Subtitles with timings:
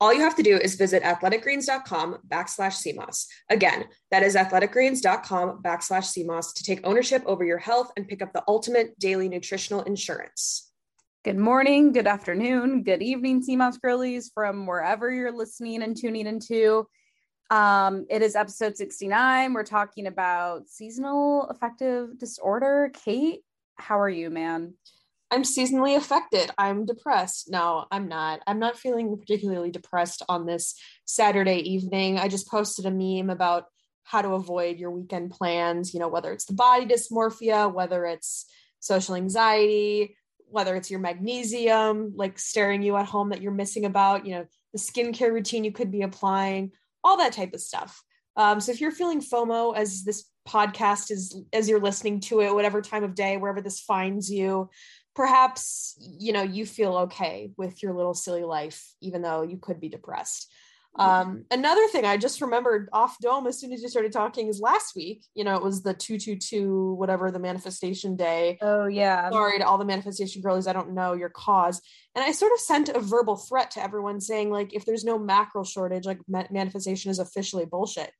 [0.00, 3.26] All you have to do is visit athleticgreens.com backslash SEAMOSS.
[3.50, 8.32] Again, that is athleticgreens.com backslash SEAMOSS to take ownership over your health and pick up
[8.32, 10.72] the ultimate daily nutritional insurance.
[11.22, 16.26] Good morning, good afternoon, good evening, sea moss girlies from wherever you're listening and tuning
[16.26, 16.86] into.
[17.50, 19.52] Um, it is episode 69.
[19.52, 22.90] We're talking about seasonal affective disorder.
[23.04, 23.40] Kate,
[23.74, 24.72] how are you, man?
[25.30, 26.50] I'm seasonally affected.
[26.58, 27.50] I'm depressed.
[27.50, 28.40] No, I'm not.
[28.46, 30.74] I'm not feeling particularly depressed on this
[31.04, 32.18] Saturday evening.
[32.18, 33.66] I just posted a meme about
[34.02, 38.46] how to avoid your weekend plans, you know, whether it's the body dysmorphia, whether it's
[38.80, 40.16] social anxiety,
[40.46, 44.46] whether it's your magnesium, like staring you at home that you're missing about, you know,
[44.72, 46.72] the skincare routine you could be applying,
[47.04, 48.02] all that type of stuff.
[48.36, 52.54] Um, so if you're feeling FOMO as this podcast is, as you're listening to it,
[52.54, 54.70] whatever time of day, wherever this finds you,
[55.20, 59.78] perhaps you know you feel okay with your little silly life even though you could
[59.78, 60.50] be depressed.
[60.96, 64.60] Um, another thing i just remembered off dome as soon as you started talking is
[64.60, 68.58] last week you know it was the 222 whatever the manifestation day.
[68.62, 69.30] Oh yeah.
[69.30, 71.82] Sorry to all the manifestation girlies i don't know your cause.
[72.14, 75.18] And i sort of sent a verbal threat to everyone saying like if there's no
[75.18, 78.10] mackerel shortage like ma- manifestation is officially bullshit.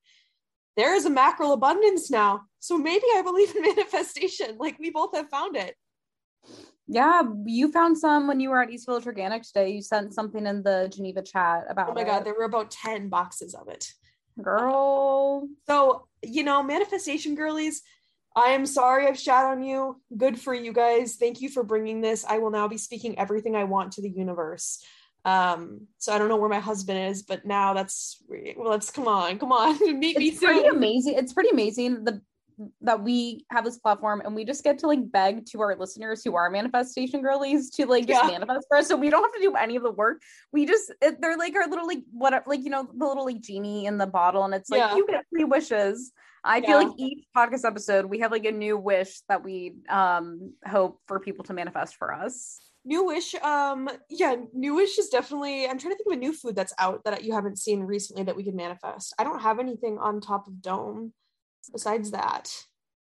[0.77, 4.59] There is a mackerel abundance now so maybe i believe in manifestation.
[4.59, 5.75] Like we both have found it
[6.91, 9.71] yeah, you found some when you were at East Village Organic today.
[9.71, 11.91] You sent something in the Geneva chat about.
[11.91, 12.07] Oh my it.
[12.07, 13.93] god, there were about ten boxes of it.
[14.43, 15.49] Girl.
[15.69, 17.83] So you know, manifestation girlies.
[18.35, 20.01] I am sorry I've shat on you.
[20.17, 21.15] Good for you guys.
[21.15, 22.25] Thank you for bringing this.
[22.25, 24.85] I will now be speaking everything I want to the universe.
[25.25, 29.07] Um, so I don't know where my husband is, but now that's well, let's come
[29.07, 30.49] on, come on, meet it's me soon.
[30.49, 31.15] Pretty amazing.
[31.15, 32.03] It's pretty amazing.
[32.03, 32.21] The
[32.81, 36.23] that we have this platform and we just get to like beg to our listeners
[36.23, 38.31] who are manifestation girlies to like just yeah.
[38.31, 40.21] manifest for us so we don't have to do any of the work
[40.53, 43.41] we just it, they're like our little like what like you know the little like
[43.41, 44.97] genie in the bottle and it's like yeah.
[44.97, 46.13] you get three wishes
[46.45, 46.67] i yeah.
[46.67, 51.01] feel like each podcast episode we have like a new wish that we um hope
[51.07, 55.79] for people to manifest for us new wish um yeah new wish is definitely i'm
[55.79, 58.37] trying to think of a new food that's out that you haven't seen recently that
[58.37, 61.13] we could manifest i don't have anything on top of dome
[61.73, 62.53] besides that?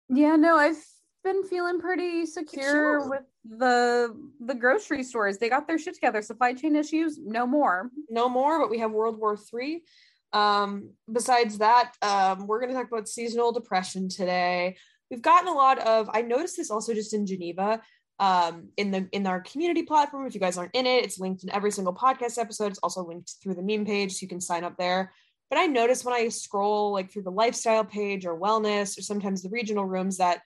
[0.09, 0.81] Yeah no i've
[1.27, 5.37] been feeling pretty secure with the the grocery stores.
[5.37, 6.21] They got their shit together.
[6.21, 7.91] Supply chain issues no more.
[8.09, 9.83] No more but we have world war three.
[10.31, 14.77] Um besides that um we're going to talk about seasonal depression today.
[15.11, 17.81] We've gotten a lot of i noticed this also just in geneva
[18.19, 20.27] um in the in our community platform.
[20.27, 22.71] If you guys aren't in it it's linked in every single podcast episode.
[22.71, 25.11] It's also linked through the meme page so you can sign up there
[25.49, 29.41] but I notice when I scroll like through the lifestyle page or wellness or sometimes
[29.41, 30.41] the regional rooms that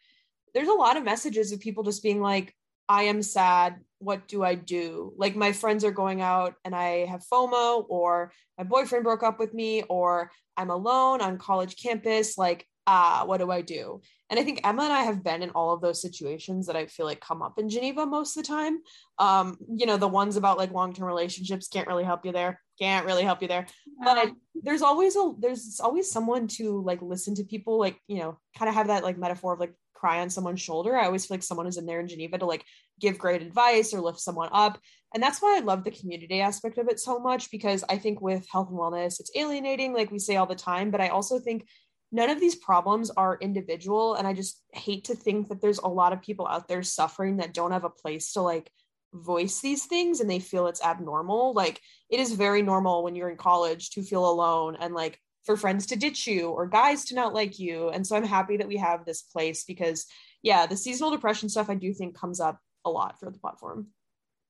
[0.53, 2.53] there's a lot of messages of people just being like,
[2.89, 3.79] I am sad.
[3.99, 5.13] What do I do?
[5.15, 9.39] Like my friends are going out and I have FOMO, or my boyfriend broke up
[9.39, 12.37] with me, or I'm alone on college campus.
[12.37, 14.01] Like ah, what do I do?
[14.29, 16.85] And I think Emma and I have been in all of those situations that I
[16.85, 18.79] feel like come up in Geneva most of the time.
[19.19, 22.59] Um, you know, the ones about like long-term relationships can't really help you there.
[22.79, 23.67] Can't really help you there.
[24.03, 28.37] But there's always a there's always someone to like listen to people, like, you know,
[28.57, 30.97] kind of have that like metaphor of like cry on someone's shoulder.
[30.97, 32.65] I always feel like someone is in there in Geneva to like
[32.99, 34.79] give great advice or lift someone up.
[35.13, 38.19] And that's why I love the community aspect of it so much because I think
[38.21, 40.89] with health and wellness, it's alienating, like we say all the time.
[40.89, 41.67] But I also think
[42.11, 44.15] none of these problems are individual.
[44.15, 47.37] And i just hate to think that there's a lot of people out there suffering
[47.37, 48.71] that don't have a place to like
[49.13, 51.53] voice these things and they feel it's abnormal.
[51.53, 55.57] Like it is very normal when you're in college to feel alone and like for
[55.57, 57.89] friends to ditch you or guys to not like you.
[57.89, 60.05] And so i'm happy that we have this place because
[60.43, 63.87] yeah the seasonal depression stuff i do think comes up a lot for the platform.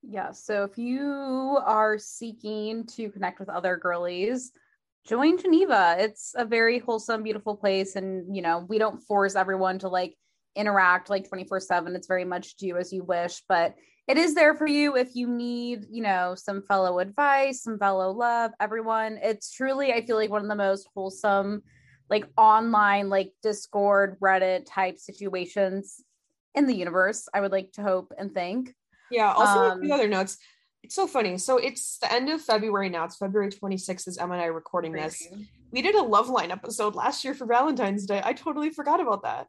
[0.04, 0.32] Yeah.
[0.32, 4.52] So if you are seeking to connect with other girlies
[5.06, 5.96] join Geneva.
[6.00, 7.96] It's a very wholesome, beautiful place.
[7.96, 10.16] And, you know, we don't force everyone to like
[10.56, 11.96] interact like 24 7.
[11.96, 13.76] It's very much do as you wish, but
[14.08, 18.12] it is there for you if you need, you know, some fellow advice, some fellow
[18.12, 19.20] love, everyone.
[19.22, 21.64] It's truly, I feel like one of the most wholesome,
[22.10, 26.04] like online, like Discord, Reddit type situations
[26.56, 27.30] in the universe.
[27.34, 28.74] I would like to hope and think.
[29.10, 29.32] Yeah.
[29.32, 30.38] Also, um, a few other notes
[30.92, 31.38] it's so funny.
[31.38, 33.06] So it's the end of February now.
[33.06, 35.26] It's February 26th as Emma and I are recording this.
[35.72, 38.22] We did a love line episode last year for Valentine's Day.
[38.22, 39.48] I totally forgot about that.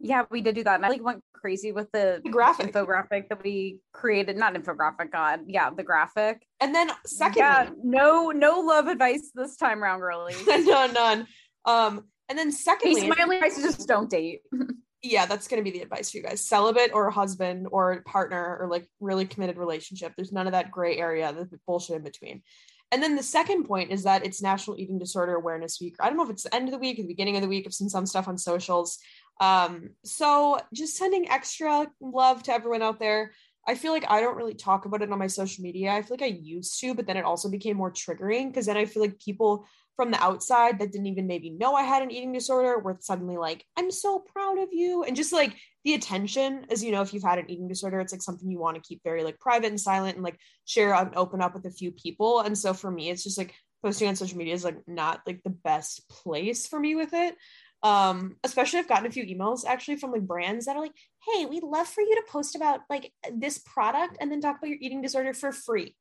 [0.00, 0.74] Yeah, we did do that.
[0.74, 4.36] And I like went crazy with the, the graphic infographic that we created.
[4.36, 5.42] Not infographic, God.
[5.46, 6.44] Yeah, the graphic.
[6.58, 10.34] And then secondly, yeah, no, no love advice this time around, girly.
[10.48, 11.28] no, none.
[11.66, 14.40] Um, and then secondly, my only advice is just don't date.
[15.04, 16.40] yeah, that's going to be the advice for you guys.
[16.40, 20.12] Celibate or husband or partner or like really committed relationship.
[20.16, 22.42] There's none of that gray area, the bullshit in between.
[22.90, 25.96] And then the second point is that it's National Eating Disorder Awareness Week.
[26.00, 27.48] I don't know if it's the end of the week or the beginning of the
[27.48, 27.64] week.
[27.66, 28.98] I've seen some stuff on socials.
[29.40, 33.32] Um, so just sending extra love to everyone out there.
[33.66, 35.92] I feel like I don't really talk about it on my social media.
[35.92, 38.76] I feel like I used to, but then it also became more triggering because then
[38.76, 42.10] I feel like people from the outside that didn't even maybe know I had an
[42.10, 45.04] eating disorder were suddenly like, I'm so proud of you.
[45.04, 48.12] And just like the attention, as you know, if you've had an eating disorder, it's
[48.12, 51.14] like something you want to keep very like private and silent and like share and
[51.14, 52.40] open up with a few people.
[52.40, 55.42] And so for me, it's just like posting on social media is like not like
[55.44, 57.36] the best place for me with it.
[57.82, 60.94] Um, especially I've gotten a few emails actually from like brands that are like,
[61.26, 64.70] hey, we'd love for you to post about like this product and then talk about
[64.70, 65.94] your eating disorder for free.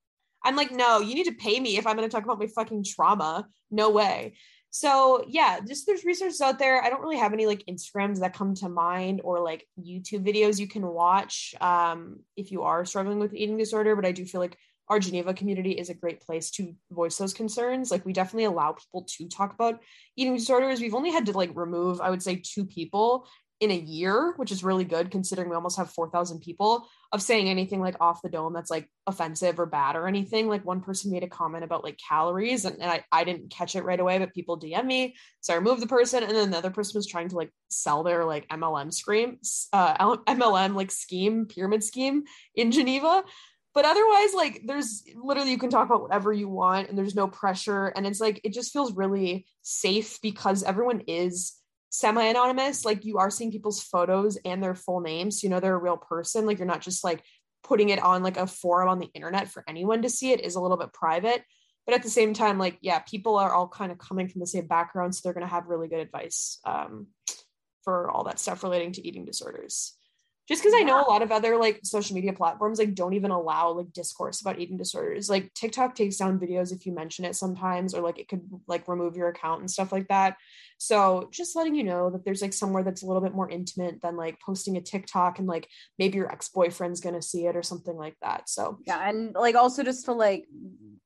[0.44, 2.48] I'm like, no, you need to pay me if I'm going to talk about my
[2.48, 3.48] fucking trauma.
[3.72, 4.34] No way.
[4.69, 6.84] So yeah, just there's resources out there.
[6.84, 10.60] I don't really have any like Instagrams that come to mind or like YouTube videos
[10.60, 13.95] you can watch um, if you are struggling with eating disorder.
[13.95, 14.57] But I do feel like
[14.90, 17.92] our Geneva community is a great place to voice those concerns.
[17.92, 19.80] Like we definitely allow people to talk about
[20.16, 20.81] eating disorders.
[20.81, 23.28] We've only had to like remove, I would say, two people
[23.63, 27.48] in a year, which is really good considering we almost have 4,000 people of saying
[27.48, 30.48] anything like off the dome that's like offensive or bad or anything.
[30.48, 33.75] Like one person made a comment about like calories and, and I, I didn't catch
[33.75, 35.15] it right away, but people DM me.
[35.42, 36.24] So I removed the person.
[36.24, 39.39] And then the other person was trying to like sell their like MLM scream,
[39.71, 42.24] uh, MLM like scheme, pyramid scheme
[42.56, 43.24] in Geneva.
[43.74, 47.27] But otherwise, like there's literally you can talk about whatever you want and there's no
[47.27, 47.88] pressure.
[47.88, 51.54] And it's like it just feels really safe because everyone is
[51.94, 55.60] semi anonymous like you are seeing people's photos and their full names so you know
[55.60, 57.24] they're a real person like you're not just like
[57.63, 60.56] putting it on like a forum on the internet for anyone to see it is
[60.56, 61.44] a little bit private.
[61.86, 64.48] But at the same time like yeah people are all kind of coming from the
[64.48, 67.07] same background so they're going to have really good advice um,
[67.84, 69.96] for all that stuff relating to eating disorders
[70.48, 70.82] just because yeah.
[70.82, 73.94] I know a lot of other like social media platforms like don't even allow like
[73.94, 75.30] discourse about eating disorders.
[75.30, 78.88] Like TikTok takes down videos if you mention it sometimes, or like it could like
[78.90, 80.36] remove your account and stuff like that.
[80.78, 84.02] So just letting you know that there's like somewhere that's a little bit more intimate
[84.02, 87.96] than like posting a TikTok and like maybe your ex-boyfriend's gonna see it or something
[87.96, 88.50] like that.
[88.50, 90.46] So yeah, and like also just to like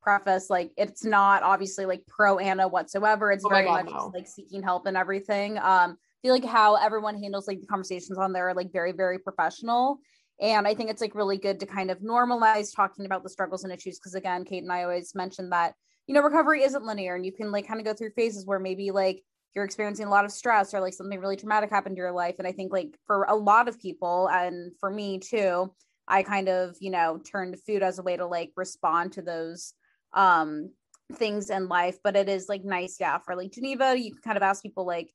[0.01, 3.32] preface, like it's not obviously like pro Ana whatsoever.
[3.32, 4.12] It's oh very God, much no.
[4.15, 5.60] like seeking help and everything.
[5.60, 9.19] Um feel like how everyone handles like the conversations on there are like very very
[9.19, 10.00] professional.
[10.39, 13.63] And i think it's like really good to kind of normalize talking about the struggles
[13.63, 15.74] and issues because again kate and i always mention that
[16.05, 18.59] you know recovery isn't linear and you can like kind of go through phases where
[18.59, 19.24] maybe like
[19.55, 22.36] you're experiencing a lot of stress or like something really traumatic happened in your life.
[22.38, 25.74] And i think like for a lot of people and for me too
[26.07, 29.21] i kind of you know turned to food as a way to like respond to
[29.21, 29.74] those
[30.13, 30.69] um
[31.13, 31.97] things in life.
[32.03, 34.86] But it is like nice yeah for like geneva you can kind of ask people
[34.86, 35.09] like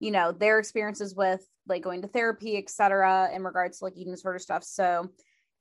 [0.00, 4.12] you know their experiences with like going to therapy etc in regards to like eating
[4.12, 5.10] disorder stuff so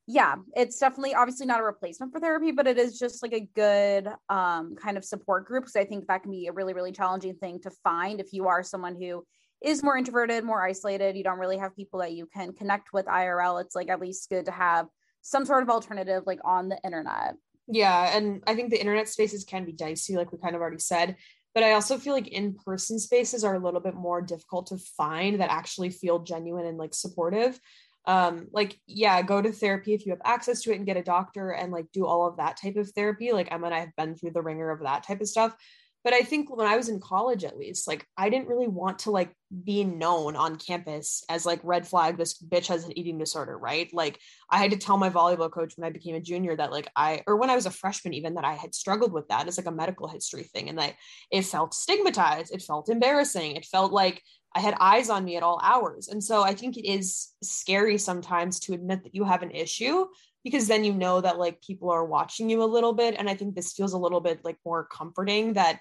[0.09, 3.41] yeah, it's definitely obviously not a replacement for therapy, but it is just like a
[3.55, 6.93] good um, kind of support group because I think that can be a really, really
[6.93, 9.25] challenging thing to find if you are someone who
[9.61, 11.17] is more introverted, more isolated.
[11.17, 13.61] You don't really have people that you can connect with IRL.
[13.61, 14.87] It's like at least good to have
[15.23, 17.35] some sort of alternative like on the internet.
[17.67, 18.15] Yeah.
[18.15, 21.17] And I think the internet spaces can be dicey, like we kind of already said.
[21.53, 24.77] But I also feel like in person spaces are a little bit more difficult to
[24.77, 27.59] find that actually feel genuine and like supportive.
[28.05, 31.03] Um like yeah go to therapy if you have access to it and get a
[31.03, 33.31] doctor and like do all of that type of therapy.
[33.31, 35.55] Like emma and i have been through the ringer of that type of stuff
[36.03, 38.99] but i think when i was in college at least like i didn't really want
[38.99, 39.31] to like
[39.63, 43.93] be known on campus as like red flag this bitch has an eating disorder right
[43.93, 46.89] like i had to tell my volleyball coach when i became a junior that like
[46.95, 49.57] i or when i was a freshman even that i had struggled with that as
[49.57, 50.93] like a medical history thing and that
[51.31, 54.21] it felt stigmatized it felt embarrassing it felt like
[54.55, 56.07] I had eyes on me at all hours.
[56.07, 60.07] And so I think it is scary sometimes to admit that you have an issue
[60.47, 63.15] because then you know that like people are watching you a little bit.
[63.17, 65.79] And I think this feels a little bit like more comforting that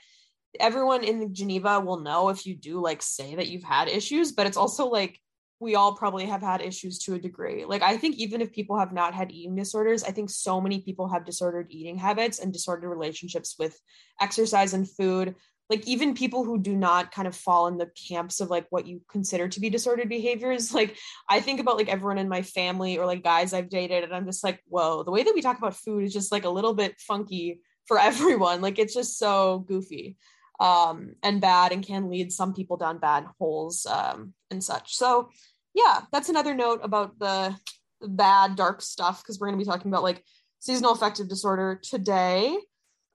[0.58, 4.46] everyone in Geneva will know if you do like say that you've had issues, but
[4.46, 5.20] it's also like
[5.60, 7.64] we all probably have had issues to a degree.
[7.64, 10.80] Like I think even if people have not had eating disorders, I think so many
[10.80, 13.78] people have disordered eating habits and disordered relationships with
[14.20, 15.36] exercise and food
[15.68, 18.86] like even people who do not kind of fall in the camps of like what
[18.86, 20.96] you consider to be disordered behaviors like
[21.28, 24.26] i think about like everyone in my family or like guys i've dated and i'm
[24.26, 26.74] just like whoa the way that we talk about food is just like a little
[26.74, 28.60] bit funky for everyone.
[28.60, 30.16] Like it's just so goofy
[30.58, 34.96] um and bad and can lead some people down bad holes um and such.
[34.96, 35.28] So
[35.74, 37.56] yeah that's another note about the,
[38.02, 40.22] bad dark stuff because we're going to be talking about like
[40.58, 42.54] seasonal affective disorder today.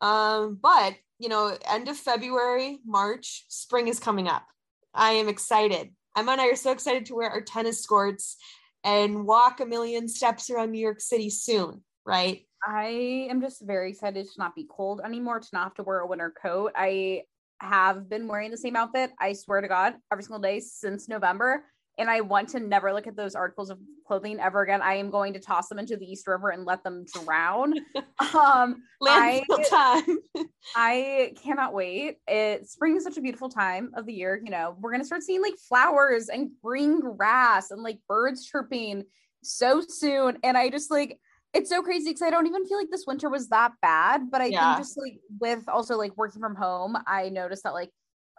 [0.01, 4.43] Um but you know, end of February, March, spring is coming up.
[4.91, 5.89] I am excited.
[6.17, 8.37] Emma and I are so excited to wear our tennis skirts
[8.83, 12.41] and walk a million steps around New York City soon, right?
[12.67, 15.99] I am just very excited to not be cold anymore, to not have to wear
[15.99, 16.71] a winter coat.
[16.75, 17.21] I
[17.59, 21.65] have been wearing the same outfit, I swear to God, every single day since November
[22.01, 23.77] and I want to never look at those articles of
[24.07, 24.81] clothing ever again.
[24.81, 27.75] I am going to toss them into the East River and let them drown.
[28.33, 30.17] um, I, time.
[30.75, 32.17] I cannot wait.
[32.27, 34.41] It spring is such a beautiful time of the year.
[34.43, 39.03] You know, we're gonna start seeing like flowers and green grass and like birds chirping
[39.43, 40.39] so soon.
[40.43, 41.19] And I just like
[41.53, 44.31] it's so crazy because I don't even feel like this winter was that bad.
[44.31, 44.73] But I yeah.
[44.73, 47.91] think just like with also like working from home, I noticed that like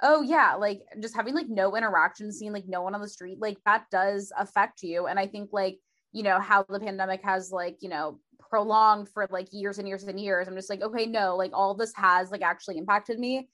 [0.03, 3.39] oh yeah like just having like no interaction seeing like no one on the street
[3.41, 5.79] like that does affect you and i think like
[6.13, 10.03] you know how the pandemic has like you know prolonged for like years and years
[10.05, 13.49] and years i'm just like okay no like all this has like actually impacted me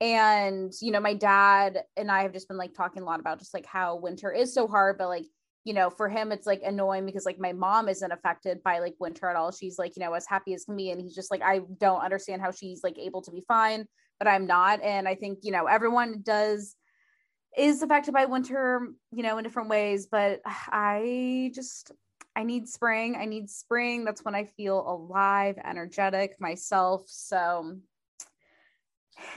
[0.00, 3.38] and you know my dad and i have just been like talking a lot about
[3.38, 5.24] just like how winter is so hard but like
[5.64, 8.94] you know for him it's like annoying because like my mom isn't affected by like
[9.00, 11.30] winter at all she's like you know as happy as can be and he's just
[11.30, 13.86] like i don't understand how she's like able to be fine
[14.18, 14.82] but I'm not.
[14.82, 16.76] And I think, you know, everyone does
[17.56, 21.92] is affected by winter, you know, in different ways, but I just
[22.36, 23.16] I need spring.
[23.16, 24.04] I need spring.
[24.04, 27.04] That's when I feel alive, energetic myself.
[27.06, 27.76] So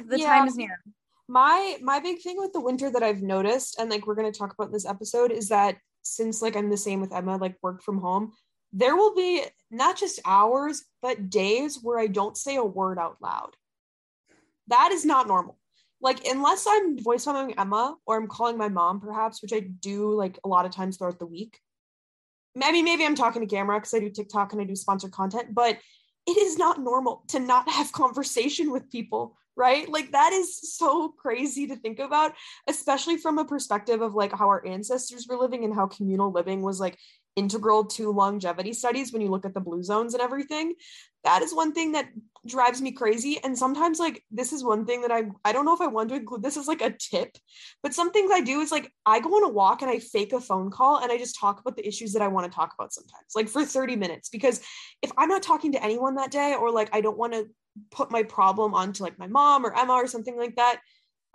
[0.04, 0.28] the yeah.
[0.28, 0.82] time is near.
[1.28, 4.38] My my big thing with the winter that I've noticed and like we're going to
[4.38, 7.58] talk about in this episode is that since like I'm the same with Emma like
[7.62, 8.32] work from home,
[8.72, 13.18] there will be not just hours but days where I don't say a word out
[13.22, 13.52] loud.
[14.68, 15.58] That is not normal.
[16.00, 20.14] Like, unless I'm voice memoing Emma or I'm calling my mom, perhaps, which I do
[20.14, 21.60] like a lot of times throughout the week.
[22.56, 25.54] Maybe, maybe I'm talking to camera because I do TikTok and I do sponsored content,
[25.54, 25.80] but
[26.28, 31.10] it is not normal to not have conversation with people right like that is so
[31.10, 32.34] crazy to think about
[32.68, 36.62] especially from a perspective of like how our ancestors were living and how communal living
[36.62, 36.98] was like
[37.38, 40.74] integral to longevity studies when you look at the blue zones and everything
[41.28, 42.08] that is one thing that
[42.46, 43.38] drives me crazy.
[43.44, 46.10] And sometimes like this is one thing that i i don't know if i want
[46.10, 47.38] to include this is like a tip
[47.84, 50.32] but some things i do is like i go on a walk and i fake
[50.32, 52.74] a phone call and i just talk about the issues that i want to talk
[52.78, 54.30] about sometimes like for 30 minutes.
[54.30, 54.62] Because
[55.02, 57.48] if i'm not talking to anyone that day or like i don't want to
[57.92, 60.80] put my problem onto like my mom or emma or something like that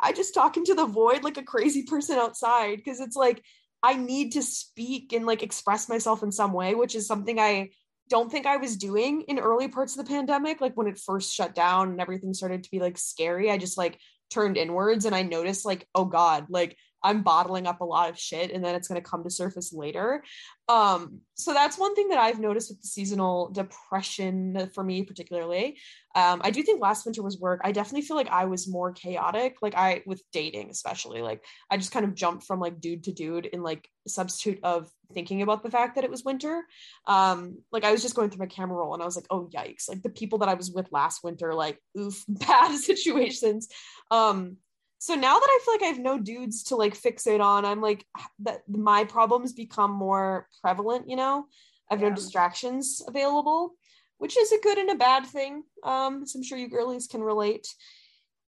[0.00, 2.76] i just talk into the void like a crazy person outside.
[2.76, 3.42] Because it's like
[3.82, 7.70] I need to speak and like express myself in some way, which is something I
[8.08, 10.60] don't think I was doing in early parts of the pandemic.
[10.60, 13.78] Like when it first shut down and everything started to be like scary, I just
[13.78, 13.98] like
[14.30, 18.18] turned inwards and I noticed like, oh God, like I'm bottling up a lot of
[18.18, 20.23] shit and then it's going to come to surface later.
[20.68, 25.78] Um, so that's one thing that I've noticed with the seasonal depression for me, particularly.
[26.14, 27.61] Um, I do think last winter was work.
[27.64, 31.23] I definitely feel like I was more chaotic, like I with dating, especially.
[31.23, 34.90] Like I just kind of jumped from like dude to dude in like substitute of
[35.12, 36.62] thinking about the fact that it was winter.
[37.06, 39.49] Um, like I was just going through my camera roll and I was like, oh
[39.54, 43.68] yikes, like the people that I was with last winter, like oof, bad situations.
[44.11, 44.59] Um,
[45.02, 47.80] so now that I feel like I have no dudes to like fixate on, I'm
[47.80, 48.06] like
[48.44, 51.47] that my problems become more prevalent, you know.
[51.90, 52.11] I have yeah.
[52.11, 53.75] no distractions available,
[54.18, 55.64] which is a good and a bad thing.
[55.82, 57.66] Um, so I'm sure you girlies can relate.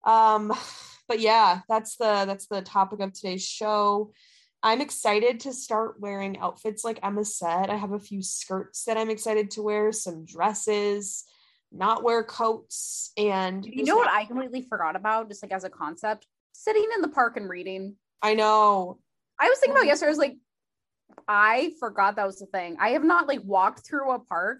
[0.03, 0.51] Um,
[1.07, 4.11] but yeah, that's the that's the topic of today's show.
[4.61, 7.69] I'm excited to start wearing outfits like Emma said.
[7.69, 11.23] I have a few skirts that I'm excited to wear, some dresses,
[11.71, 15.69] not wear coats, and you know what I completely forgot about, just like as a
[15.69, 16.27] concept,
[16.63, 17.95] sitting in the park and reading.
[18.21, 18.99] I know.
[19.39, 20.07] I was thinking about yesterday.
[20.07, 20.37] I was like,
[21.27, 22.77] I forgot that was the thing.
[22.79, 24.59] I have not like walked through a park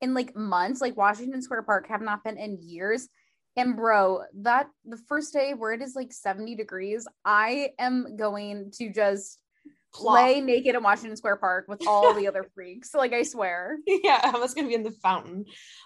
[0.00, 0.80] in like months.
[0.80, 3.08] Like Washington Square Park have not been in years.
[3.56, 8.72] And bro, that the first day where it is like 70 degrees, I am going
[8.78, 9.38] to just
[9.94, 12.94] play naked in Washington Square Park with all the other freaks.
[12.94, 13.78] Like I swear.
[13.86, 15.44] Yeah, i Emma's gonna be in the fountain.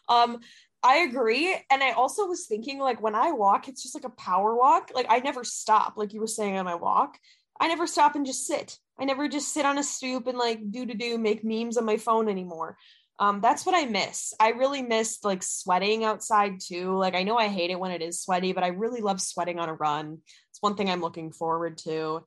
[0.08, 0.40] Um,
[0.82, 1.56] I agree.
[1.70, 4.90] And I also was thinking, like, when I walk, it's just like a power walk.
[4.94, 7.18] Like, I never stop, like you were saying on my walk.
[7.60, 8.78] I never stop and just sit.
[8.98, 11.84] I never just sit on a stoop and like do to do make memes on
[11.84, 12.76] my phone anymore.
[13.18, 14.32] Um, that's what I miss.
[14.38, 16.96] I really miss like sweating outside too.
[16.96, 19.58] Like, I know I hate it when it is sweaty, but I really love sweating
[19.58, 20.18] on a run.
[20.50, 22.24] It's one thing I'm looking forward to.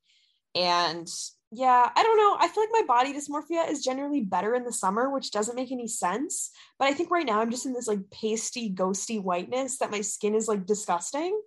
[0.53, 1.07] And
[1.51, 2.37] yeah, I don't know.
[2.39, 5.71] I feel like my body dysmorphia is generally better in the summer, which doesn't make
[5.71, 6.51] any sense.
[6.79, 9.99] But I think right now I'm just in this like pasty, ghosty whiteness that my
[9.99, 11.39] skin is like disgusting.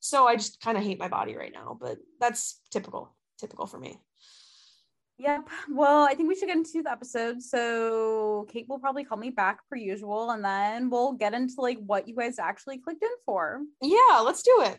[0.00, 3.78] So I just kind of hate my body right now, but that's typical, typical for
[3.78, 3.98] me.
[5.18, 5.48] Yep.
[5.70, 7.42] Well, I think we should get into the episode.
[7.42, 11.78] So Kate will probably call me back per usual, and then we'll get into like
[11.78, 13.62] what you guys actually clicked in for.
[13.80, 14.78] Yeah, let's do it.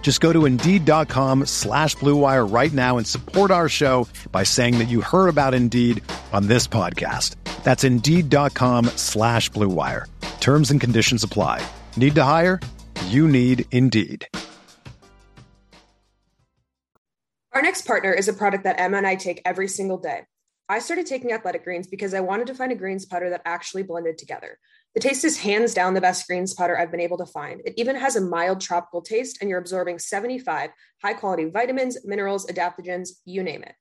[0.00, 4.88] Just go to Indeed.com slash BlueWire right now and support our show by saying that
[4.88, 7.34] you heard about Indeed on this podcast.
[7.62, 10.06] That's Indeed.com slash BlueWire.
[10.40, 11.62] Terms and conditions apply.
[11.98, 12.58] Need to hire?
[13.08, 14.26] You need Indeed.
[17.52, 20.22] Our next partner is a product that Emma and I take every single day.
[20.68, 23.82] I started taking athletic greens because I wanted to find a greens powder that actually
[23.82, 24.58] blended together.
[24.94, 27.60] The taste is hands down the best greens powder I've been able to find.
[27.64, 30.70] It even has a mild tropical taste, and you're absorbing 75
[31.02, 33.74] high quality vitamins, minerals, adaptogens, you name it.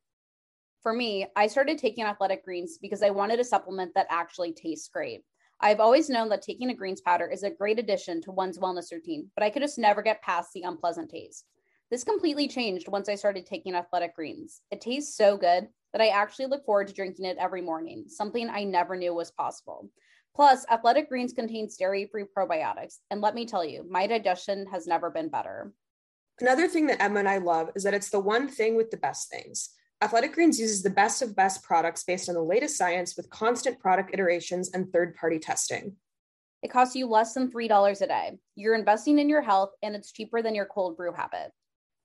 [0.84, 4.90] For me, I started taking athletic greens because I wanted a supplement that actually tastes
[4.90, 5.24] great.
[5.60, 8.92] I've always known that taking a greens powder is a great addition to one's wellness
[8.92, 11.46] routine, but I could just never get past the unpleasant taste.
[11.90, 14.62] This completely changed once I started taking athletic greens.
[14.72, 18.50] It tastes so good that I actually look forward to drinking it every morning, something
[18.50, 19.90] I never knew was possible.
[20.38, 23.00] Plus, athletic greens contains dairy free probiotics.
[23.10, 25.74] And let me tell you, my digestion has never been better.
[26.40, 28.98] Another thing that Emma and I love is that it's the one thing with the
[28.98, 29.72] best things.
[30.00, 33.80] Athletic Greens uses the best of best products based on the latest science with constant
[33.80, 35.96] product iterations and third party testing.
[36.62, 38.38] It costs you less than $3 a day.
[38.56, 41.52] You're investing in your health, and it's cheaper than your cold brew habit.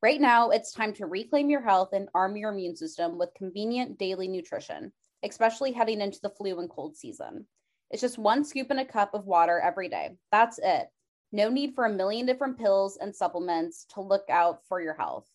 [0.01, 3.99] Right now, it's time to reclaim your health and arm your immune system with convenient
[3.99, 4.91] daily nutrition,
[5.23, 7.47] especially heading into the flu and cold season.
[7.93, 10.17] It's just one scoop in a cup of water every day.
[10.33, 10.89] That's it.
[11.31, 15.27] No need for a million different pills and supplements to look out for your health.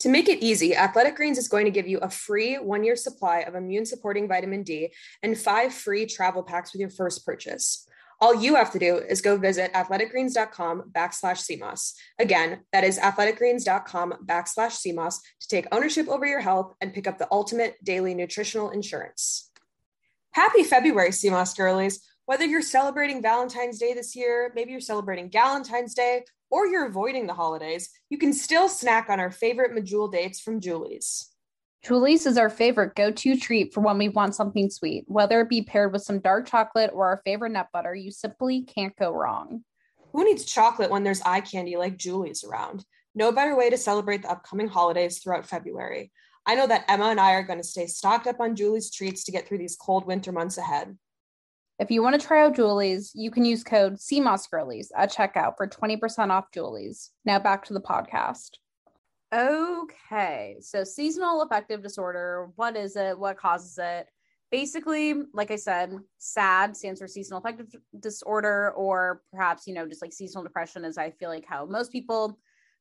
[0.00, 2.96] To make it easy, Athletic Greens is going to give you a free one year
[2.96, 4.88] supply of immune supporting vitamin D
[5.22, 7.86] and five free travel packs with your first purchase.
[8.18, 11.94] All you have to do is go visit athleticgreens.com backslash SEAMOSS.
[12.18, 17.18] Again, that is athleticgreens.com backslash SEAMOSS to take ownership over your health and pick up
[17.18, 19.49] the ultimate daily nutritional insurance.
[20.32, 22.00] Happy February, sea moss girlies.
[22.26, 27.26] Whether you're celebrating Valentine's Day this year, maybe you're celebrating Galentine's Day, or you're avoiding
[27.26, 31.26] the holidays, you can still snack on our favorite Medjool dates from Joolies.
[31.84, 35.04] Joolies is our favorite go to treat for when we want something sweet.
[35.08, 38.62] Whether it be paired with some dark chocolate or our favorite nut butter, you simply
[38.62, 39.64] can't go wrong.
[40.12, 42.84] Who needs chocolate when there's eye candy like Joolies around?
[43.16, 46.12] No better way to celebrate the upcoming holidays throughout February.
[46.46, 49.24] I know that Emma and I are going to stay stocked up on Joolies treats
[49.24, 50.96] to get through these cold winter months ahead.
[51.78, 55.66] If you want to try out Joolies, you can use code SEAMOSSGIRLIES at checkout for
[55.66, 57.08] 20% off Joolies.
[57.24, 58.50] Now back to the podcast.
[59.32, 62.50] Okay, so seasonal affective disorder.
[62.56, 63.18] What is it?
[63.18, 64.08] What causes it?
[64.50, 67.68] Basically, like I said, SAD stands for seasonal affective
[68.00, 71.92] disorder, or perhaps, you know, just like seasonal depression, is I feel like how most
[71.92, 72.38] people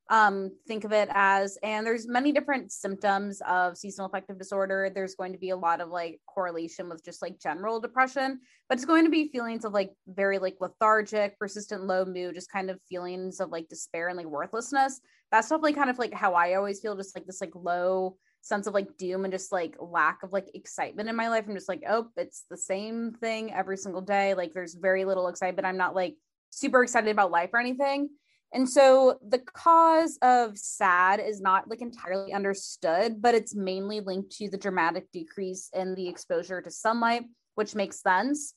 [0.09, 1.57] um, think of it as.
[1.61, 4.91] And there's many different symptoms of seasonal affective disorder.
[4.93, 8.77] There's going to be a lot of like correlation with just like general depression, but
[8.77, 12.69] it's going to be feelings of like very like lethargic, persistent low mood, just kind
[12.71, 14.99] of feelings of like despair and like worthlessness.
[15.31, 18.67] That's definitely kind of like how I always feel, just like this like low sense
[18.67, 21.45] of like doom and just like lack of like excitement in my life.
[21.47, 24.33] I'm just like, oh, it's the same thing every single day.
[24.33, 25.67] Like there's very little excitement.
[25.67, 26.15] I'm not like
[26.49, 28.09] super excited about life or anything.
[28.53, 34.31] And so the cause of SAD is not like entirely understood, but it's mainly linked
[34.37, 37.23] to the dramatic decrease in the exposure to sunlight,
[37.55, 38.55] which makes sense.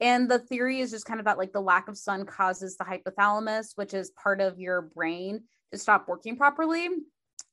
[0.00, 2.84] And the theory is just kind of that like the lack of sun causes the
[2.84, 6.88] hypothalamus, which is part of your brain, to stop working properly.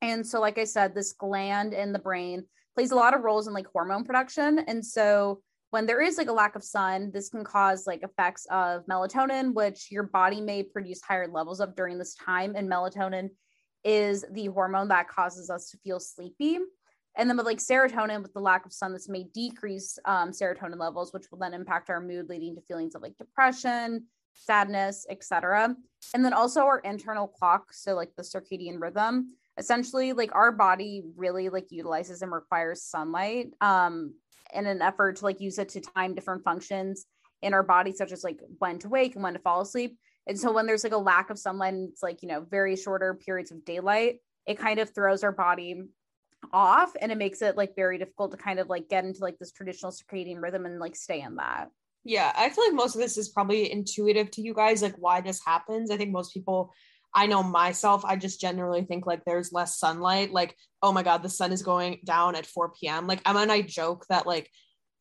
[0.02, 3.48] And so, like I said, this gland in the brain plays a lot of roles
[3.48, 4.60] in like hormone production.
[4.60, 5.42] And so
[5.72, 9.54] when there is like a lack of sun, this can cause like effects of melatonin,
[9.54, 12.54] which your body may produce higher levels of during this time.
[12.56, 13.30] And melatonin
[13.84, 16.60] is the hormone that causes us to feel sleepy.
[17.16, 20.80] And then with like serotonin, with the lack of sun, this may decrease um, serotonin
[20.80, 25.76] levels, which will then impact our mood, leading to feelings of like depression, sadness, etc.
[26.14, 29.36] And then also our internal clock, so like the circadian rhythm.
[29.58, 33.48] Essentially, like our body really like utilizes and requires sunlight.
[33.60, 34.14] Um,
[34.54, 37.06] in an effort to like use it to time different functions
[37.42, 39.98] in our body, such as like when to wake and when to fall asleep.
[40.28, 42.76] And so when there's like a lack of sunlight, and it's like, you know, very
[42.76, 45.84] shorter periods of daylight, it kind of throws our body
[46.54, 49.38] off and it makes it like very difficult to kind of like get into like
[49.40, 51.70] this traditional circadian rhythm and like stay in that.
[52.04, 55.22] Yeah, I feel like most of this is probably intuitive to you guys, like why
[55.22, 55.92] this happens.
[55.92, 56.74] I think most people
[57.14, 60.32] I know myself, I just generally think like there's less sunlight.
[60.32, 63.08] Like, oh my God, the sun is going down at 4 p.m.
[63.08, 64.50] Like Emma and I joke that like,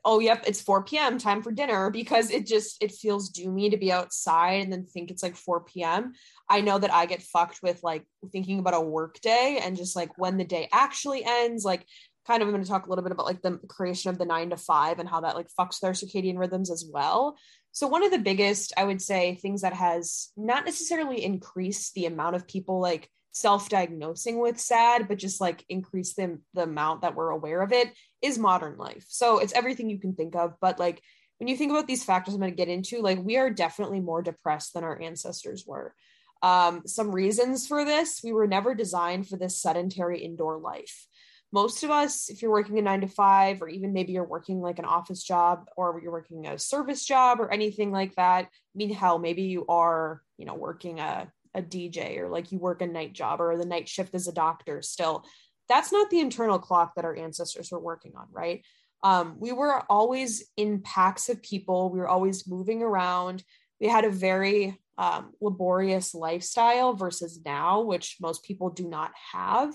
[0.05, 1.19] oh yep, it's 4 p.m.
[1.19, 5.11] time for dinner because it just it feels doomy to be outside and then think
[5.11, 6.13] it's like 4 p.m.
[6.49, 9.95] I know that I get fucked with like thinking about a work day and just
[9.95, 11.85] like when the day actually ends, like
[12.29, 14.27] kind of I'm going to talk a little bit about like the creation of the
[14.27, 17.39] nine to five and how that like fucks their circadian rhythms as well.
[17.73, 22.07] So one of the biggest, I would say, things that has not necessarily increased the
[22.07, 27.15] amount of people like self-diagnosing with SAD, but just like increase the, the amount that
[27.15, 29.05] we're aware of it is modern life.
[29.09, 30.55] So it's everything you can think of.
[30.61, 31.01] But like
[31.39, 34.01] when you think about these factors I'm going to get into, like we are definitely
[34.01, 35.95] more depressed than our ancestors were.
[36.43, 41.07] Um, some reasons for this, we were never designed for this sedentary indoor life
[41.53, 44.61] most of us, if you're working a nine to five, or even maybe you're working
[44.61, 48.49] like an office job or you're working a service job or anything like that, I
[48.75, 52.83] mean, hell, maybe you are, you know, working a, a DJ or like you work
[52.83, 55.25] a night job or the night shift as a doctor still.
[55.69, 58.65] That's not the internal clock that our ancestors were working on, right?
[59.03, 63.43] Um, we were always in packs of people, we were always moving around.
[63.81, 69.73] We had a very um, laborious lifestyle versus now, which most people do not have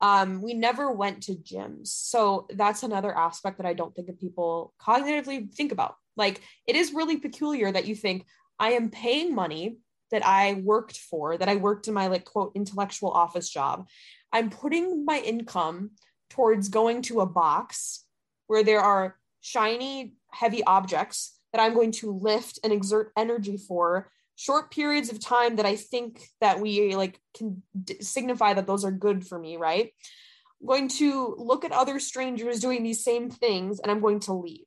[0.00, 1.88] um, we never went to gyms.
[1.88, 5.96] So that's another aspect that I don't think of people cognitively think about.
[6.16, 8.26] Like it is really peculiar that you think
[8.58, 9.78] I am paying money
[10.10, 13.86] that I worked for, that I worked in my like quote intellectual office job.
[14.32, 15.92] I'm putting my income
[16.30, 18.04] towards going to a box
[18.46, 24.10] where there are shiny, heavy objects that I'm going to lift and exert energy for
[24.40, 28.86] short periods of time that I think that we like can d- signify that those
[28.86, 29.92] are good for me, right?
[30.60, 34.32] I'm going to look at other strangers doing these same things and I'm going to
[34.32, 34.64] leave.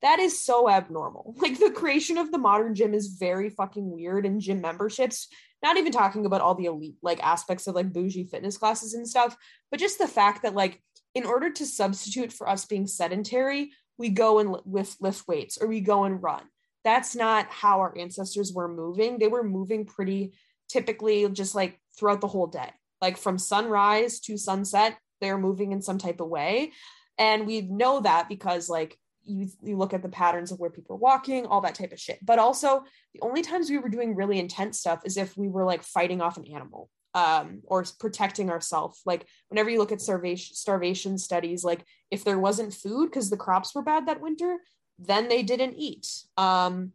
[0.00, 1.34] That is so abnormal.
[1.42, 5.28] Like the creation of the modern gym is very fucking weird and gym memberships,
[5.62, 9.06] not even talking about all the elite like aspects of like bougie fitness classes and
[9.06, 9.36] stuff,
[9.70, 10.82] but just the fact that like
[11.14, 15.66] in order to substitute for us being sedentary, we go and lift lift weights or
[15.66, 16.44] we go and run
[16.84, 19.18] that's not how our ancestors were moving.
[19.18, 20.32] They were moving pretty
[20.68, 25.82] typically just like throughout the whole day, like from sunrise to sunset, they're moving in
[25.82, 26.72] some type of way.
[27.18, 30.96] And we know that because, like, you you look at the patterns of where people
[30.96, 32.18] are walking, all that type of shit.
[32.22, 35.64] But also, the only times we were doing really intense stuff is if we were
[35.64, 39.02] like fighting off an animal um, or protecting ourselves.
[39.04, 43.36] Like whenever you look at starvation starvation studies, like if there wasn't food because the
[43.36, 44.56] crops were bad that winter,
[45.00, 46.06] then they didn't eat.
[46.36, 46.92] Um,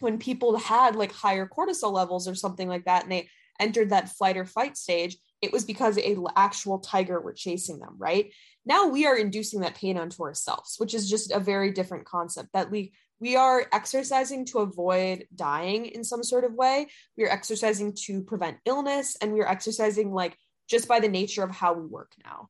[0.00, 3.28] when people had like higher cortisol levels or something like that, and they
[3.60, 7.94] entered that flight or fight stage, it was because a actual tiger were chasing them,
[7.98, 8.32] right?
[8.64, 12.50] Now we are inducing that pain onto ourselves, which is just a very different concept
[12.54, 16.88] that we we are exercising to avoid dying in some sort of way.
[17.16, 20.36] We are exercising to prevent illness and we are exercising like
[20.68, 22.48] just by the nature of how we work now.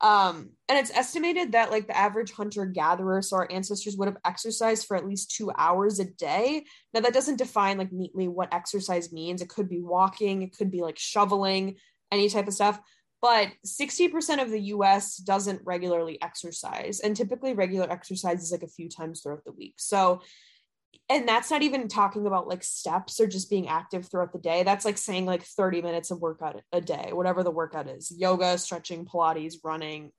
[0.00, 4.18] Um, and it's estimated that like the average hunter gatherer, so our ancestors would have
[4.24, 6.64] exercised for at least two hours a day.
[6.92, 9.40] Now, that doesn't define like neatly what exercise means.
[9.40, 11.76] It could be walking, it could be like shoveling,
[12.12, 12.78] any type of stuff.
[13.22, 17.00] But 60% of the US doesn't regularly exercise.
[17.00, 19.74] And typically, regular exercise is like a few times throughout the week.
[19.78, 20.20] So,
[21.08, 24.62] and that's not even talking about like steps or just being active throughout the day.
[24.62, 28.58] That's like saying like 30 minutes of workout a day, whatever the workout is yoga,
[28.58, 30.12] stretching, Pilates, running,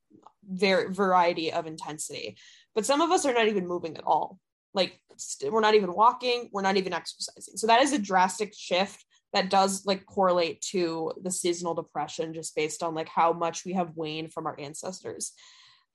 [0.47, 2.37] very variety of intensity.
[2.75, 4.39] But some of us are not even moving at all.
[4.73, 4.99] Like
[5.43, 7.57] we we're not even walking, we're not even exercising.
[7.57, 12.55] So that is a drastic shift that does like correlate to the seasonal depression just
[12.55, 15.33] based on like how much we have waned from our ancestors.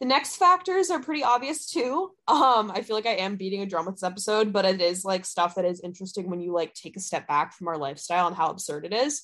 [0.02, 2.10] The next factors are pretty obvious too.
[2.26, 5.04] Um, I feel like I am beating a drum with this episode, but it is
[5.04, 8.26] like stuff that is interesting when you like take a step back from our lifestyle
[8.26, 9.22] and how absurd it is.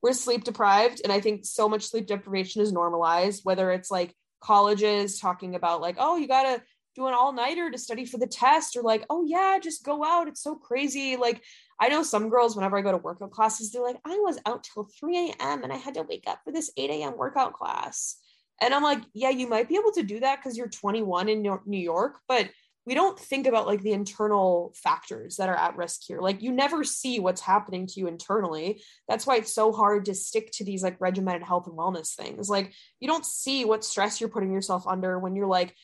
[0.00, 4.14] We're sleep deprived, and I think so much sleep deprivation is normalized, whether it's like
[4.40, 6.62] colleges talking about like, oh, you gotta
[6.94, 10.28] do an all-nighter to study for the test, or like, oh yeah, just go out.
[10.28, 11.16] It's so crazy.
[11.16, 11.42] Like,
[11.78, 14.64] I know some girls, whenever I go to workout classes, they're like, I was out
[14.64, 15.62] till 3 a.m.
[15.62, 17.18] and I had to wake up for this 8 a.m.
[17.18, 18.16] workout class.
[18.60, 21.42] And I'm like, yeah, you might be able to do that because you're 21 in
[21.42, 22.48] New York, but
[22.86, 26.20] we don't think about like the internal factors that are at risk here.
[26.20, 28.80] Like you never see what's happening to you internally.
[29.08, 32.48] That's why it's so hard to stick to these like regimented health and wellness things.
[32.48, 35.74] Like you don't see what stress you're putting yourself under when you're like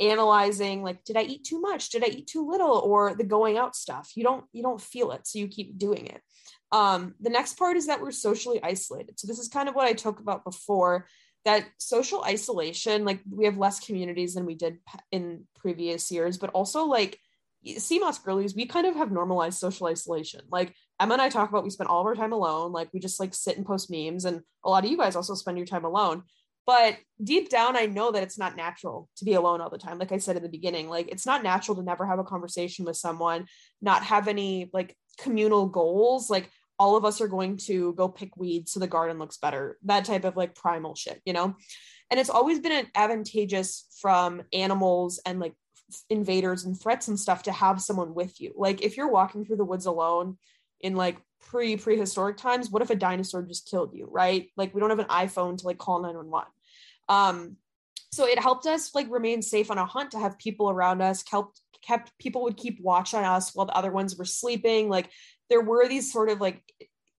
[0.00, 1.90] analyzing like did I eat too much?
[1.90, 4.12] Did I eat too little or the going out stuff.
[4.14, 6.20] You don't you don't feel it, so you keep doing it.
[6.70, 9.18] Um, the next part is that we're socially isolated.
[9.18, 11.06] So this is kind of what I talked about before
[11.44, 14.78] that social isolation, like we have less communities than we did
[15.10, 17.18] in previous years, but also like
[17.78, 20.42] sea moss girlies, we kind of have normalized social isolation.
[20.50, 22.72] Like Emma and I talk about, we spend all of our time alone.
[22.72, 25.34] Like we just like sit and post memes, and a lot of you guys also
[25.34, 26.22] spend your time alone.
[26.64, 29.98] But deep down, I know that it's not natural to be alone all the time.
[29.98, 32.84] Like I said in the beginning, like it's not natural to never have a conversation
[32.84, 33.46] with someone,
[33.80, 36.30] not have any like communal goals.
[36.30, 36.48] Like
[36.82, 40.04] all of us are going to go pick weeds so the garden looks better that
[40.04, 41.54] type of like primal shit you know?
[42.10, 45.54] And it's always been an advantageous from animals and like
[46.10, 48.52] invaders and threats and stuff to have someone with you.
[48.56, 50.38] Like if you're walking through the woods alone
[50.80, 54.50] in like pre prehistoric times what if a dinosaur just killed you right?
[54.56, 56.48] Like we don't have an iphone to like call 911
[57.08, 57.56] um
[58.12, 61.24] so it helped us like remain safe on a hunt to have people around us
[61.30, 65.10] helped kept people would keep watch on us while the other ones were sleeping like
[65.52, 66.62] there were these sort of like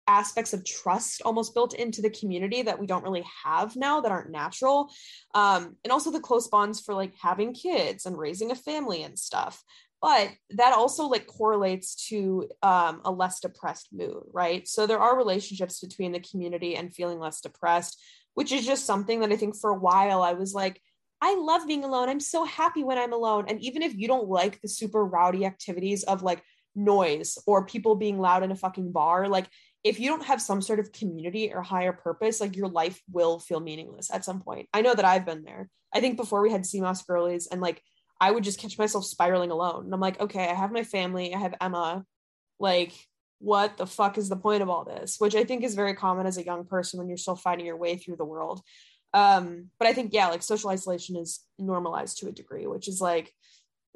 [0.08, 4.12] aspects of trust almost built into the community that we don't really have now that
[4.12, 4.92] aren't natural
[5.36, 9.20] um, and also the close bonds for like having kids and raising a family and
[9.20, 9.64] stuff
[10.02, 15.16] but that also like correlates to um, a less depressed mood right so there are
[15.16, 18.02] relationships between the community and feeling less depressed
[18.34, 20.82] which is just something that i think for a while i was like
[21.26, 22.10] I love being alone.
[22.10, 23.46] I'm so happy when I'm alone.
[23.48, 26.44] And even if you don't like the super rowdy activities of like
[26.76, 29.48] noise or people being loud in a fucking bar like
[29.84, 33.40] if you don't have some sort of community or higher purpose like your life will
[33.40, 34.70] feel meaningless at some point.
[34.74, 35.70] I know that i've been there.
[35.94, 37.82] I think before we had sea moss girlies and like
[38.20, 39.86] i would just catch myself spiraling alone.
[39.86, 42.06] And i'm like okay i have my family i have emma.
[42.60, 42.94] Like
[43.40, 45.18] what the fuck is the point of all this?
[45.20, 47.78] Which i think is very common as a young person when you're still finding your
[47.78, 48.62] way through the world.
[49.14, 53.02] Um but i think yeah like social isolation is normalized to a degree which is
[53.02, 53.34] like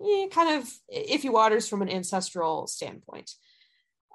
[0.02, 3.32] eh, kind of iffy waters from an ancestral standpoint.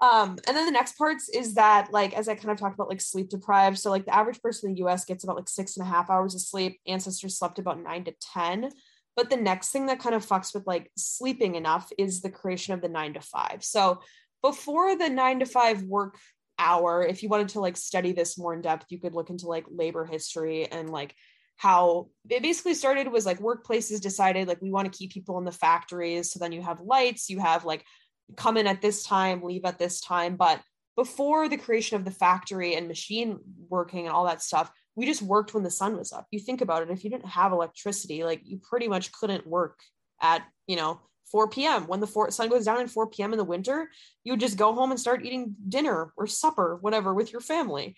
[0.03, 2.89] Um, and then the next parts is that, like, as I kind of talked about,
[2.89, 3.79] like sleep deprived.
[3.79, 6.11] So, like, the average person in the US gets about like six and a half
[6.11, 6.81] hours of sleep.
[6.89, 8.71] Ancestors slept about nine to 10.
[9.15, 12.75] But the next thing that kind of fucks with like sleeping enough is the creation
[12.75, 13.63] of the nine to five.
[13.63, 14.01] So,
[14.43, 16.19] before the nine to five work
[16.59, 19.47] hour, if you wanted to like study this more in depth, you could look into
[19.47, 21.15] like labor history and like
[21.63, 25.45] how it basically started was like workplaces decided like we want to keep people in
[25.45, 27.85] the factories so then you have lights you have like
[28.37, 30.37] come in at this time leave at this time.
[30.37, 30.61] But
[30.97, 35.23] before the creation of the factory and machine working and all that stuff we just
[35.23, 36.27] worked when the sun was up.
[36.31, 39.79] You think about it if you didn't have electricity like you pretty much couldn't work
[40.21, 41.87] at, you know, 4 p.m.
[41.87, 43.33] When the four, sun goes down at 4 p.m.
[43.33, 43.91] in the winter,
[44.25, 47.97] you would just go home and start eating dinner or supper, whatever, with your family.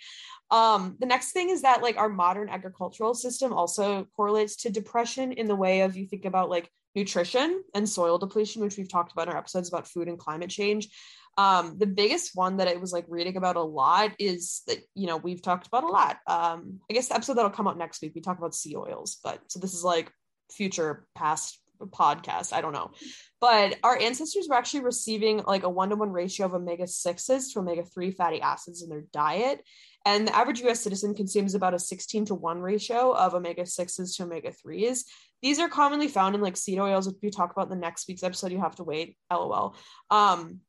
[0.51, 5.33] Um, the next thing is that like our modern agricultural system also correlates to depression
[5.33, 9.13] in the way of you think about like nutrition and soil depletion, which we've talked
[9.13, 10.89] about in our episodes about food and climate change.
[11.37, 15.09] Um, the biggest one that I was like reading about a lot is that, you
[15.09, 16.19] know, we've talked about a lot.
[16.29, 19.19] Um, I guess the episode that'll come out next week, we talk about seed oils,
[19.25, 20.13] but so this is like
[20.53, 22.53] future past podcast.
[22.53, 22.93] I don't know.
[23.41, 27.53] But our ancestors were actually receiving like a one to one ratio of omega 6s
[27.53, 29.63] to omega 3 fatty acids in their diet.
[30.07, 34.17] And the average US citizen consumes about a 16 to 1 ratio of omega 6s
[34.17, 35.05] to omega 3s.
[35.43, 38.09] These are commonly found in like seed oils, which we talk about in the next
[38.09, 38.53] week's episode.
[38.53, 39.77] You have to wait, lol.
[40.11, 40.61] Um,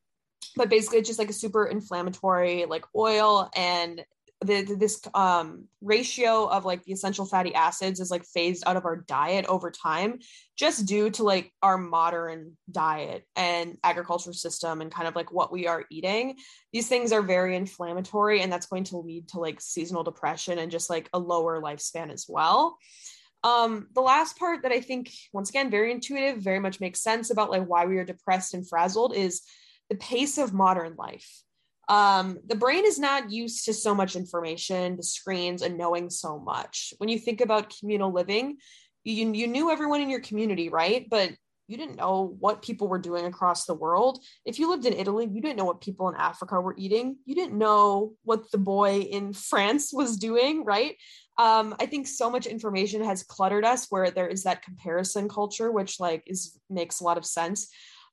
[0.56, 4.04] but basically, it's just like a super inflammatory like oil, and
[4.46, 8.86] the, this um, ratio of like the essential fatty acids is like phased out of
[8.86, 10.20] our diet over time
[10.56, 15.52] just due to like our modern diet and agriculture system and kind of like what
[15.52, 16.38] we are eating.
[16.72, 20.72] These things are very inflammatory and that's going to lead to like seasonal depression and
[20.72, 22.78] just like a lower lifespan as well.
[23.44, 27.30] Um, the last part that i think once again very intuitive very much makes sense
[27.30, 29.44] about like why we are depressed and frazzled is
[29.92, 31.45] the pace of modern life
[31.88, 36.40] um, the brain is not used to so much information, the screens, and knowing so
[36.40, 36.94] much.
[36.98, 38.58] When you think about communal living,
[39.04, 41.08] you, you knew everyone in your community, right?
[41.10, 41.32] But
[41.68, 44.24] you didn't know what people were doing across the world.
[44.46, 47.18] If you lived in Italy, you didn't know what people in Africa were eating.
[47.26, 50.96] You didn't know what the boy in France was doing, right?
[51.38, 55.72] Um, I think so much information has cluttered us where there is that comparison culture,
[55.72, 57.68] which like is makes a lot of sense.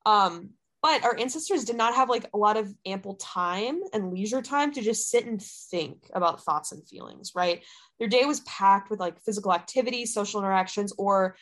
[0.05, 0.51] Um,
[0.83, 4.71] but our ancestors did not have like a lot of ample time and leisure time
[4.73, 7.63] to just sit and think about thoughts and feelings right?
[7.97, 11.37] Their day was packed with like physical activity social interactions or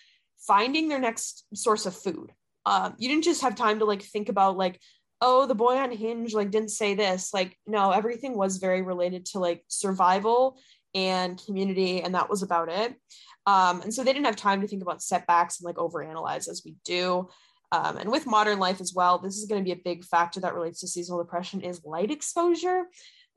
[0.47, 2.31] finding their next source of food.
[2.65, 4.79] Um, you didn't just have time to like think about like
[5.21, 7.33] oh the boy on hinge like didn't say this.
[7.33, 10.59] Like no everything was very related to like survival
[10.93, 12.93] and community and that was about it.
[13.47, 16.61] Um, and so they didn't have time to think about setbacks and like overanalyze as
[16.63, 17.27] we do
[17.71, 20.39] um, and with modern life as well, this is going to be a big factor
[20.41, 22.85] that relates to seasonal depression is light exposure.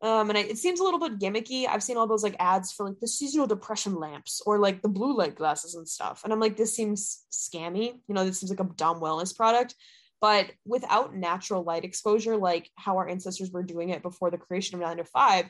[0.03, 1.67] Um, and I, it seems a little bit gimmicky.
[1.69, 4.89] I've seen all those like ads for like the seasonal depression lamps or like the
[4.89, 6.23] blue light glasses and stuff.
[6.25, 7.95] And I'm like, this seems scammy.
[8.09, 9.75] You know, this seems like a dumb wellness product.
[10.21, 14.75] But without natural light exposure, like how our ancestors were doing it before the creation
[14.75, 15.49] of nine to five,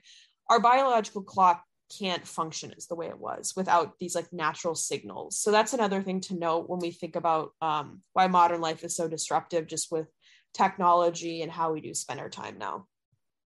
[0.51, 5.39] our biological clock can't function as the way it was without these like natural signals.
[5.39, 8.97] So that's another thing to note when we think about um, why modern life is
[8.97, 10.09] so disruptive, just with
[10.53, 12.87] technology and how we do spend our time now.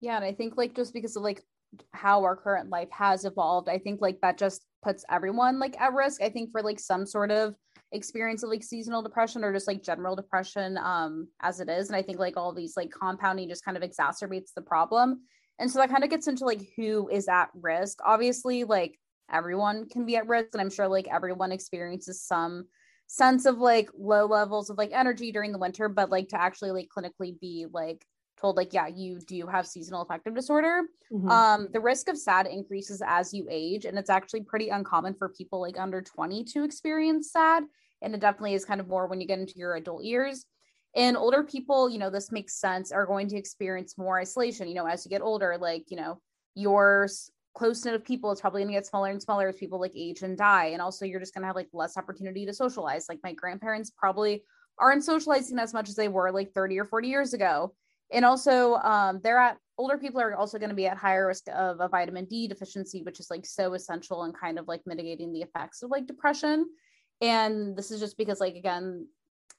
[0.00, 1.42] Yeah, and I think like just because of like
[1.92, 5.92] how our current life has evolved, I think like that just puts everyone like at
[5.92, 6.22] risk.
[6.22, 7.54] I think for like some sort of
[7.92, 11.96] experience of like seasonal depression or just like general depression um as it is and
[11.96, 15.20] i think like all these like compounding just kind of exacerbates the problem
[15.58, 17.98] and so that kind of gets into like who is at risk.
[18.04, 18.98] Obviously, like
[19.30, 20.48] everyone can be at risk.
[20.52, 22.66] And I'm sure like everyone experiences some
[23.06, 26.70] sense of like low levels of like energy during the winter, but like to actually
[26.70, 28.04] like clinically be like
[28.40, 31.28] told like yeah you do have seasonal affective disorder mm-hmm.
[31.28, 35.28] um the risk of sad increases as you age and it's actually pretty uncommon for
[35.28, 37.62] people like under 20 to experience sad
[38.02, 40.44] and it definitely is kind of more when you get into your adult years
[40.94, 44.74] and older people you know this makes sense are going to experience more isolation you
[44.74, 46.20] know as you get older like you know
[46.54, 47.08] your
[47.54, 49.92] close knit of people is probably going to get smaller and smaller as people like
[49.94, 50.66] age and die.
[50.66, 53.06] And also you're just going to have like less opportunity to socialize.
[53.08, 54.42] Like my grandparents probably
[54.78, 57.74] aren't socializing as much as they were like 30 or 40 years ago.
[58.10, 61.44] And also um, they're at older people are also going to be at higher risk
[61.48, 65.32] of a vitamin d deficiency which is like so essential and kind of like mitigating
[65.32, 66.66] the effects of like depression.
[67.20, 69.06] And this is just because like again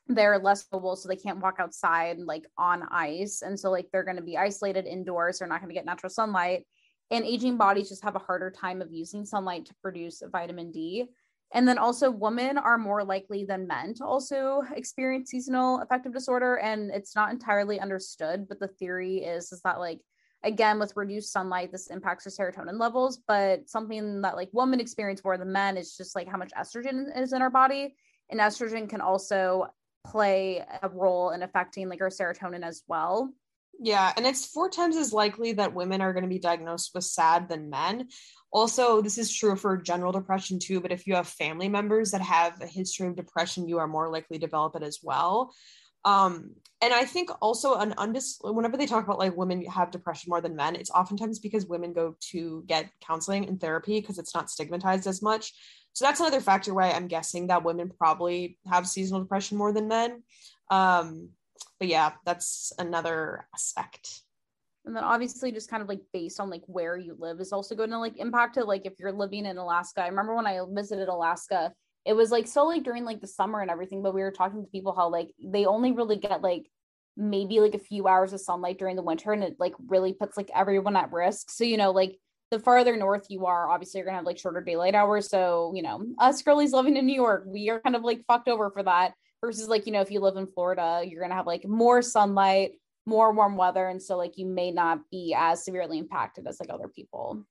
[0.07, 4.03] they're less mobile so they can't walk outside like on ice and so like they're
[4.03, 6.65] going to be isolated indoors they're not going to get natural sunlight
[7.11, 11.05] and aging bodies just have a harder time of using sunlight to produce vitamin d
[11.53, 16.57] and then also women are more likely than men to also experience seasonal affective disorder
[16.57, 20.01] and it's not entirely understood but the theory is is that like
[20.43, 25.23] again with reduced sunlight this impacts their serotonin levels but something that like women experience
[25.23, 27.95] more than men is just like how much estrogen is in our body
[28.29, 29.65] and estrogen can also
[30.05, 33.33] play a role in affecting like our serotonin as well.
[33.79, 37.05] Yeah, and it's four times as likely that women are going to be diagnosed with
[37.05, 38.07] SAD than men.
[38.51, 42.21] Also, this is true for general depression too, but if you have family members that
[42.21, 45.51] have a history of depression, you are more likely to develop it as well.
[46.05, 50.29] Um, and I think also an undis whenever they talk about like women have depression
[50.29, 54.35] more than men, it's oftentimes because women go to get counseling and therapy because it's
[54.35, 55.53] not stigmatized as much.
[55.93, 59.87] So that's another factor why I'm guessing that women probably have seasonal depression more than
[59.87, 60.23] men.
[60.69, 61.29] Um,
[61.79, 64.21] but yeah, that's another aspect.
[64.85, 67.75] And then obviously just kind of like based on like where you live is also
[67.75, 68.65] going to like impact it.
[68.65, 71.71] Like if you're living in Alaska, I remember when I visited Alaska,
[72.05, 74.61] it was like so like during like the summer and everything, but we were talking
[74.61, 76.69] to people how like they only really get like
[77.15, 80.35] maybe like a few hours of sunlight during the winter and it like really puts
[80.35, 82.17] like everyone at risk so you know like
[82.53, 85.27] the farther north you are obviously you're gonna have like shorter daylight hours.
[85.27, 88.47] So you know us girlies living in new york we are kind of like fucked
[88.47, 91.47] over for that versus like you know if you live in florida you're gonna have
[91.47, 92.73] like more sunlight
[93.07, 96.69] more warm weather and so like you may not be as severely impacted as like
[96.69, 97.43] other people.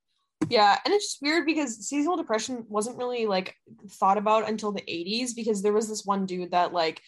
[0.49, 3.57] Yeah and it's just weird because seasonal depression wasn't really like
[3.89, 7.03] thought about until the 80s because there was this one dude that like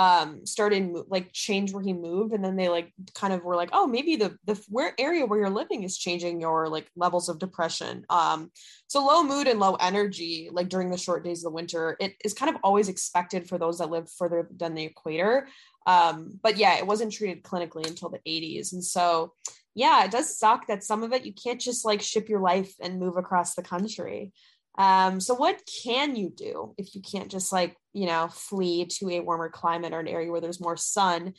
[0.00, 3.68] um started like change where he moved and then they like kind of were like
[3.74, 7.38] oh maybe the the where area where you're living is changing your like levels of
[7.38, 8.06] depression.
[8.08, 8.50] Um
[8.86, 12.14] so low mood and low energy like during the short days of the winter it
[12.24, 15.48] is kind of always expected for those that live further than the equator.
[15.86, 19.34] Um but yeah it wasn't treated clinically until the 80s and so
[19.74, 22.72] yeah it does suck that some of it you can't just like ship your life
[22.80, 24.32] and move across the country
[24.78, 29.10] um, so what can you do if you can't just like, you know, flee to
[29.10, 31.34] a warmer climate or an area where there's more sun?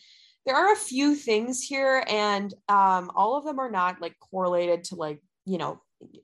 [0.45, 4.85] There are a few things here, and um, all of them are not like correlated
[4.85, 5.81] to like, you know,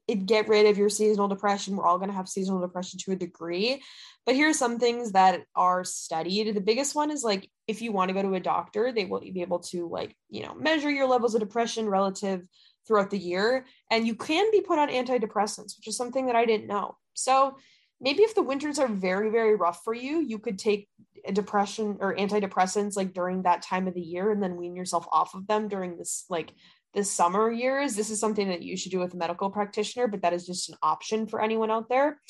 [0.07, 1.75] it, get rid of your seasonal depression.
[1.75, 3.81] We're all going to have seasonal depression to a degree.
[4.25, 6.53] But here are some things that are studied.
[6.53, 9.19] The biggest one is like if you want to go to a doctor, they will
[9.19, 12.41] be able to like, you know, measure your levels of depression relative
[12.87, 13.65] throughout the year.
[13.91, 16.95] And you can be put on antidepressants, which is something that I didn't know.
[17.13, 17.57] So
[17.99, 20.87] maybe if the winters are very, very rough for you, you could take
[21.25, 25.07] a depression or antidepressants like during that time of the year and then wean yourself
[25.11, 26.53] off of them during this like
[26.93, 27.95] the summer years.
[27.95, 30.69] This is something that you should do with a medical practitioner, but that is just
[30.69, 32.21] an option for anyone out there.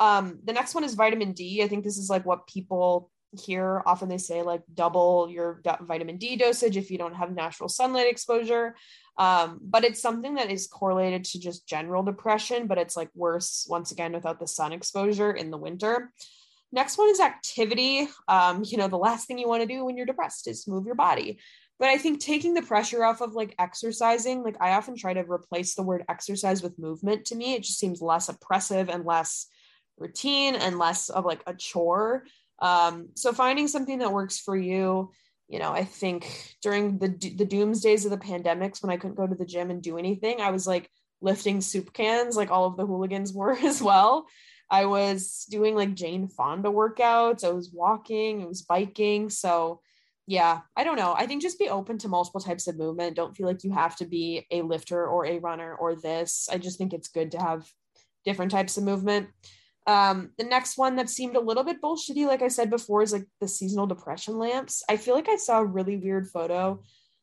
[0.00, 1.62] Um, the next one is vitamin D.
[1.62, 6.16] I think this is like what people hear often they say like double your vitamin
[6.16, 8.74] D dosage if you don't have natural sunlight exposure.
[9.18, 13.66] Um, but it's something that is correlated to just general depression, but it's like worse
[13.68, 16.12] once again without the sun exposure in the winter.
[16.70, 18.08] Next one is activity.
[18.28, 20.86] Um, you know, the last thing you want to do when you're depressed is move
[20.86, 21.38] your body.
[21.78, 25.30] But I think taking the pressure off of like exercising, like I often try to
[25.30, 27.54] replace the word exercise with movement to me.
[27.54, 29.46] It just seems less oppressive and less
[29.96, 32.24] routine and less of like a chore.
[32.60, 35.10] Um, so finding something that works for you
[35.48, 39.26] you know, I think during the the doomsdays of the pandemics when I couldn't go
[39.26, 40.90] to the gym and do anything, I was like
[41.20, 44.26] lifting soup cans like all of the hooligans were as well.
[44.70, 49.80] I was doing like Jane Fonda workouts, I was walking, I was biking, so
[50.26, 51.14] yeah, I don't know.
[51.16, 53.16] I think just be open to multiple types of movement.
[53.16, 56.50] Don't feel like you have to be a lifter or a runner or this.
[56.52, 57.66] I just think it's good to have
[58.26, 59.28] different types of movement.
[59.88, 63.14] Um, the next one that seemed a little bit bullshitty, like I said before, is
[63.14, 64.82] like the seasonal depression lamps.
[64.86, 66.82] I feel like I saw a really weird photo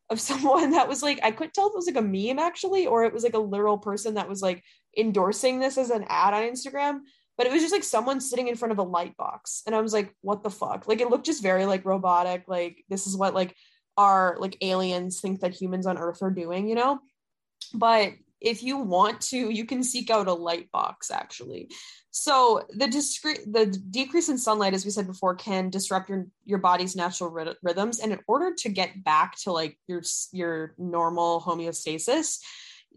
[0.09, 2.87] of someone that was like, I couldn't tell if it was like a meme actually,
[2.87, 4.63] or it was like a literal person that was like
[4.97, 7.01] endorsing this as an ad on Instagram.
[7.37, 9.61] But it was just like someone sitting in front of a light box.
[9.67, 10.87] And I was like, what the fuck?
[10.87, 12.45] Like it looked just very like robotic.
[12.47, 13.53] Like this is what like
[13.95, 16.99] our like aliens think that humans on Earth are doing, you know?
[17.75, 21.69] But if you want to, you can seek out a light box actually.
[22.11, 26.59] So the discrete the decrease in sunlight, as we said before, can disrupt your your
[26.59, 27.29] body's natural
[27.61, 27.99] rhythms.
[27.99, 32.39] And in order to get back to like your your normal homeostasis,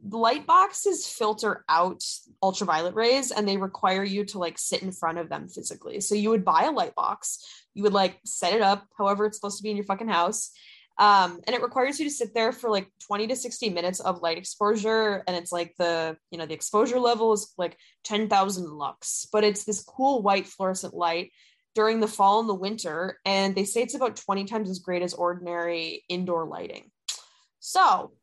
[0.04, 2.04] light boxes filter out
[2.42, 6.00] ultraviolet rays and they require you to like sit in front of them physically.
[6.00, 9.36] So you would buy a light box, you would like set it up however it's
[9.36, 10.52] supposed to be in your fucking house,
[10.98, 14.22] um, and it requires you to sit there for like 20 to 60 minutes of
[14.22, 19.26] light exposure and it's like the you know the exposure level is like 10,000 lux
[19.32, 21.30] but it's this cool white fluorescent light
[21.78, 25.00] during the fall and the winter and they say it's about 20 times as great
[25.00, 26.90] as ordinary indoor lighting.
[27.60, 28.14] So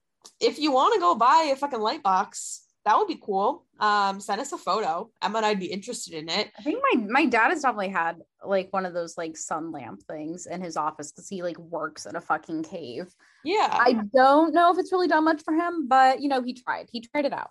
[0.42, 3.66] if you want to go buy a fucking light box that would be cool.
[3.80, 5.10] Um, send us a photo.
[5.22, 6.52] Emma and I'd be interested in it.
[6.58, 10.04] I think my my dad has definitely had like one of those like sun lamp
[10.04, 13.14] things in his office because he like works in a fucking cave.
[13.44, 13.70] Yeah.
[13.72, 16.88] I don't know if it's really done much for him, but you know, he tried.
[16.92, 17.50] He tried it out.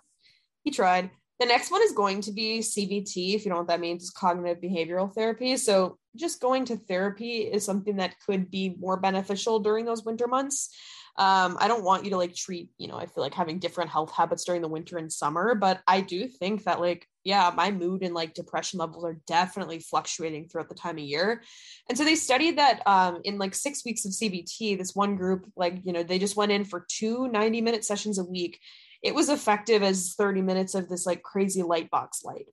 [0.63, 1.11] He tried.
[1.39, 3.35] The next one is going to be CBT.
[3.35, 5.57] If you know what that means, it's cognitive behavioral therapy.
[5.57, 10.27] So just going to therapy is something that could be more beneficial during those winter
[10.27, 10.73] months
[11.17, 13.89] um, I don't want you to like treat, you know, I feel like having different
[13.89, 17.71] health habits during the winter and summer, but I do think that like yeah, my
[17.71, 21.41] mood and like depression levels are definitely fluctuating throughout the time of year.
[21.89, 25.47] And so they studied that um, in like six weeks of CBT, this one group,
[25.55, 28.59] like, you know, they just went in for two 90 minute sessions a week.
[29.01, 32.45] It was effective as 30 minutes of this like crazy light box light.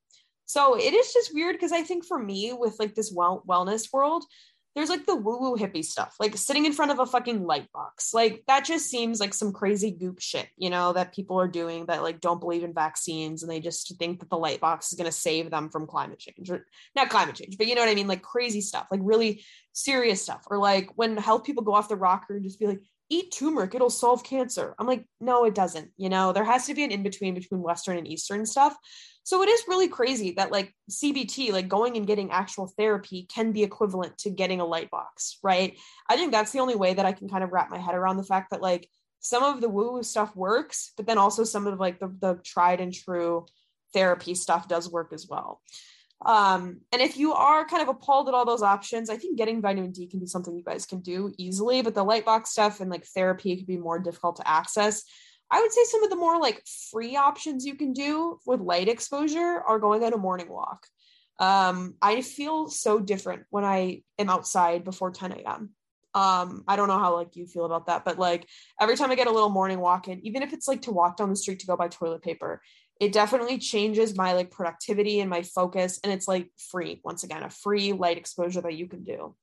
[0.46, 3.92] So it is just weird because I think for me, with like this well- wellness
[3.92, 4.24] world,
[4.74, 7.70] there's like the woo woo hippie stuff, like sitting in front of a fucking light
[7.72, 8.14] box.
[8.14, 11.86] Like that just seems like some crazy goop shit, you know, that people are doing
[11.86, 14.96] that like don't believe in vaccines and they just think that the light box is
[14.96, 16.66] going to save them from climate change or
[16.96, 18.08] not climate change, but you know what I mean?
[18.08, 20.44] Like crazy stuff, like really serious stuff.
[20.50, 22.80] Or like when health people go off the rocker and just be like,
[23.12, 24.74] eat turmeric, it'll solve cancer.
[24.78, 25.90] I'm like, no, it doesn't.
[25.98, 28.74] You know, there has to be an in between between Western and Eastern stuff.
[29.24, 33.52] So it is really crazy that like CBT, like going and getting actual therapy can
[33.52, 35.76] be equivalent to getting a light box, right?
[36.08, 38.16] I think that's the only way that I can kind of wrap my head around
[38.16, 38.88] the fact that like
[39.20, 42.40] some of the woo woo stuff works, but then also some of like the, the
[42.42, 43.46] tried and true
[43.92, 45.60] therapy stuff does work as well.
[46.24, 49.60] Um, and if you are kind of appalled at all those options, I think getting
[49.60, 52.80] vitamin D can be something you guys can do easily, but the light box stuff
[52.80, 55.02] and like therapy could be more difficult to access.
[55.50, 58.88] I would say some of the more like free options you can do with light
[58.88, 60.86] exposure are going on a morning walk.
[61.38, 65.70] Um, I feel so different when I am outside before 10 a.m.
[66.14, 68.46] Um, I don't know how like you feel about that, but like
[68.80, 71.16] every time I get a little morning walk in, even if it's like to walk
[71.16, 72.62] down the street to go buy toilet paper,
[73.02, 75.98] it definitely changes my like productivity and my focus.
[76.04, 79.34] And it's like free, once again, a free light exposure that you can do.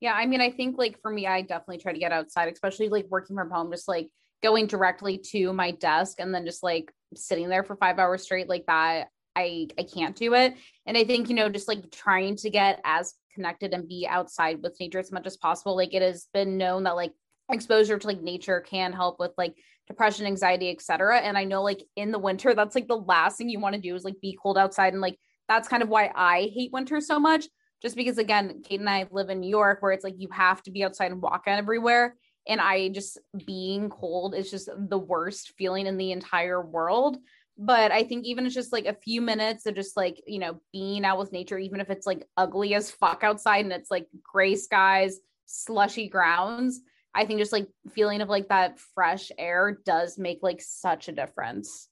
[0.00, 2.88] Yeah, I mean, I think like for me, I definitely try to get outside, especially
[2.88, 4.08] like working from home, just like
[4.42, 8.48] going directly to my desk and then just like sitting there for five hours straight
[8.48, 9.06] like that
[9.36, 10.54] i i can't do it
[10.86, 14.60] and i think you know just like trying to get as connected and be outside
[14.62, 17.12] with nature as much as possible like it has been known that like
[17.50, 19.54] exposure to like nature can help with like
[19.88, 23.48] depression anxiety etc and i know like in the winter that's like the last thing
[23.48, 24.92] you want to do is like be cold outside.
[24.92, 25.18] And like
[25.48, 27.46] that's kind of why i hate winter so much
[27.82, 30.62] just because again kate and i live in new york where it's like you have
[30.62, 32.14] to be outside and walk everywhere.
[32.46, 37.18] And I just being cold is just the worst feeling in the entire world.
[37.58, 40.60] But I think even it's just like a few minutes of just like, you know,
[40.72, 44.06] being out with nature, even if it's like ugly as fuck outside and it's like
[44.22, 46.80] gray skies, slushy grounds,
[47.14, 51.12] I think just like feeling of like that fresh air does make like such a
[51.12, 51.88] difference.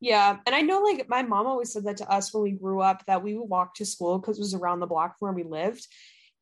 [0.00, 0.38] Yeah.
[0.46, 3.04] And I know like my mom always said that to us when we grew up
[3.06, 5.48] that we would walk to school because it was around the block from where we
[5.48, 5.86] lived.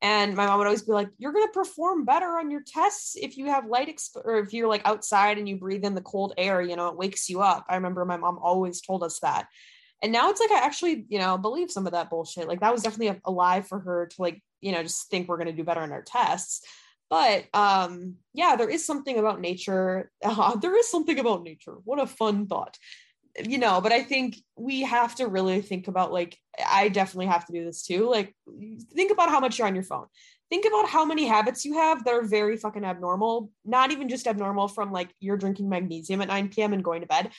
[0.01, 3.15] And my mom would always be like, "You're going to perform better on your tests
[3.15, 6.01] if you have light exp- or if you're like outside and you breathe in the
[6.01, 6.59] cold air.
[6.59, 9.47] You know, it wakes you up." I remember my mom always told us that.
[10.01, 12.47] And now it's like I actually, you know, believe some of that bullshit.
[12.47, 15.37] Like that was definitely a, lie for her to like, you know, just think we're
[15.37, 16.65] going to do better on our tests.
[17.11, 20.09] But um, yeah, there is something about nature.
[20.23, 21.75] Uh, there is something about nature.
[21.83, 22.77] What a fun thought.
[23.39, 26.37] You know but i think we have to really think about like
[26.67, 28.09] i definitely have to do this too.
[28.09, 28.35] Like
[28.93, 30.07] think about how much you're on your phone.
[30.49, 33.49] Think about how many habits you have that are very fucking abnormal.
[33.63, 37.07] Not even just abnormal from like you're drinking magnesium at 9 p.m and going to
[37.07, 37.31] bed.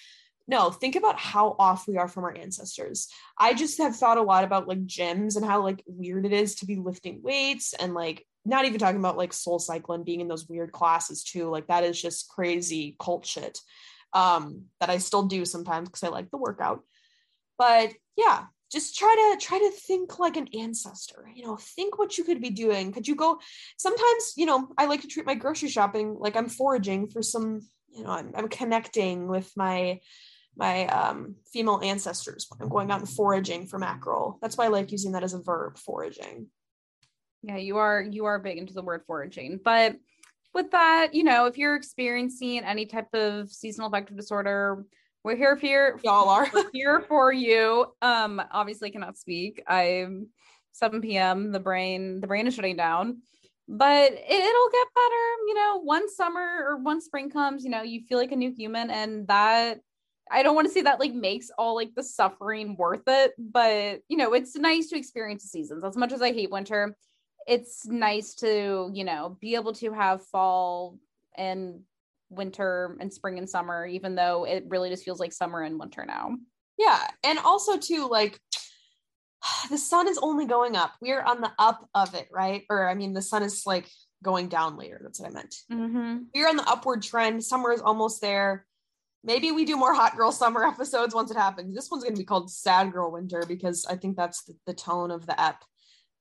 [0.49, 3.09] No think about how off we are from our ancestors.
[3.39, 6.55] I just have thought a lot about like gyms and how like weird it is
[6.57, 10.29] to be lifting weights and like not even talking about like soul cycling being in
[10.29, 13.59] those weird classes too like that is just crazy cult shit
[14.13, 16.83] um, that I still do sometimes because I like the workout.
[17.59, 22.17] But yeah, just try to try to think like an ancestor you know think what
[22.17, 22.93] you could be doing.
[22.93, 23.39] Could you go
[23.77, 27.61] sometimes you know i like to treat my grocery shopping like i'm foraging for some
[27.95, 30.01] you know i'm, I'm connecting with my
[30.55, 32.47] my um, female ancestors.
[32.61, 34.39] I'm going out and foraging for mackerel.
[34.41, 36.49] That's why i like using that as a verb foraging
[37.43, 39.97] yeah you are you are big into the word foraging but
[40.55, 44.85] with that, you know, if you're experiencing any type of seasonal affective disorder,
[45.25, 45.99] we're here for you.
[46.05, 47.87] Y'all are here for you.
[48.03, 49.63] Um, obviously cannot speak.
[49.67, 50.29] I'm
[50.73, 51.53] 7 p.m.
[51.53, 53.23] The brain, the brain is shutting down.
[53.69, 55.81] But it, it'll get better, you know.
[55.83, 59.27] one summer or one spring comes, you know, you feel like a new human, and
[59.29, 59.79] that
[60.31, 64.01] I don't want to say that like makes all like the suffering worth it, but
[64.09, 65.85] you know, it's nice to experience the seasons.
[65.85, 66.97] As much as I hate winter,
[67.47, 70.99] it's nice to you know be able to have fall
[71.37, 71.81] and
[72.31, 76.05] winter and spring and summer even though it really just feels like summer and winter
[76.07, 76.37] now.
[76.79, 76.99] Yeah.
[77.25, 78.41] And also too like
[79.71, 80.93] the sun is only going up.
[81.01, 82.65] We're on the up of it right?
[82.71, 83.89] Or i mean the sun is like
[84.23, 85.01] going down later.
[85.03, 85.55] That's what i meant.
[85.71, 86.19] Mm-hmm.
[86.35, 87.45] we're on the upward trend.
[87.45, 88.67] Summer is almost there.
[89.25, 91.75] Maybe we do more hot girl summer episodes once it happens.
[91.75, 94.75] This one's going to be called sad girl winter because i think that's the, the
[94.75, 95.63] tone of the ep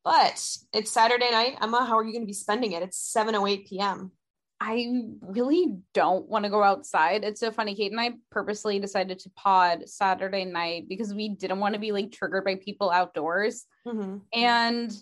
[0.03, 1.57] but it's Saturday night.
[1.61, 2.83] Emma, how are you going to be spending it?
[2.83, 4.11] It's 7 08 p.m.
[4.59, 4.87] I
[5.21, 7.23] really don't want to go outside.
[7.23, 7.73] It's so funny.
[7.73, 11.91] Kate and I purposely decided to pod Saturday night because we didn't want to be
[11.91, 13.65] like triggered by people outdoors.
[13.87, 14.17] Mm-hmm.
[14.33, 14.95] And,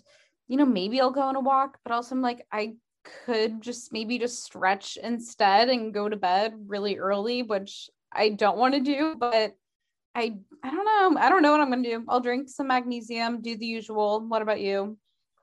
[0.48, 2.76] you know, maybe I'll go on a walk, but also I'm like, I
[3.26, 8.58] could just maybe just stretch instead and go to bed really early, which I don't
[8.58, 9.54] want to do, but
[10.14, 11.20] I I don't know.
[11.20, 12.04] I don't know what I'm gonna do.
[12.08, 14.26] I'll drink some magnesium, do the usual.
[14.26, 14.98] What about you?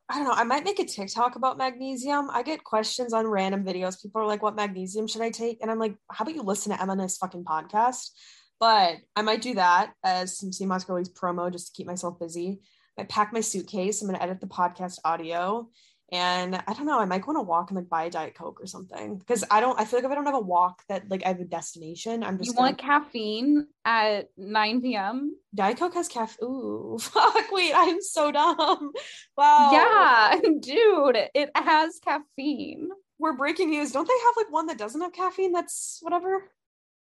[0.09, 0.33] I don't know.
[0.33, 2.29] I might make a TikTok about magnesium.
[2.31, 4.01] I get questions on random videos.
[4.01, 6.71] People are like, "What magnesium should I take?" And I'm like, "How about you listen
[6.71, 8.11] to Emma's fucking podcast?"
[8.59, 12.19] But I might do that as some Sea Moss Girlies promo just to keep myself
[12.19, 12.61] busy.
[12.97, 14.01] I pack my suitcase.
[14.01, 15.69] I'm gonna edit the podcast audio,
[16.09, 18.61] and I don't know, I might want to walk and like buy a Diet Coke
[18.61, 21.09] or something because I don't, I feel like if I don't have a walk that
[21.09, 22.47] like I have a destination, I'm just.
[22.47, 22.67] You gonna...
[22.67, 25.35] want caffeine at 9 p.m.?
[25.53, 26.47] Diet Coke has caffeine.
[26.47, 28.91] Ooh, fuck, wait, I'm so dumb.
[29.37, 29.71] Wow.
[29.71, 32.89] Yeah, dude, it has caffeine.
[33.19, 33.91] We're breaking news.
[33.91, 35.51] Don't they have like one that doesn't have caffeine?
[35.51, 36.49] That's whatever.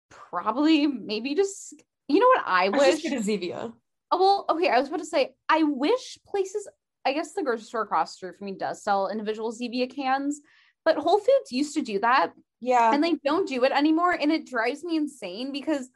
[0.09, 1.75] Probably, maybe just,
[2.07, 3.03] you know what I, I wish?
[3.03, 3.73] Just get a Zevia.
[4.11, 6.67] Oh, well, okay, I was about to say, I wish places
[7.05, 10.41] I guess the grocery store across the street from me does sell individual Zevia cans,
[10.83, 12.33] but Whole Foods used to do that.
[12.61, 12.93] Yeah.
[12.93, 14.11] And they don't do it anymore.
[14.11, 15.89] And it drives me insane because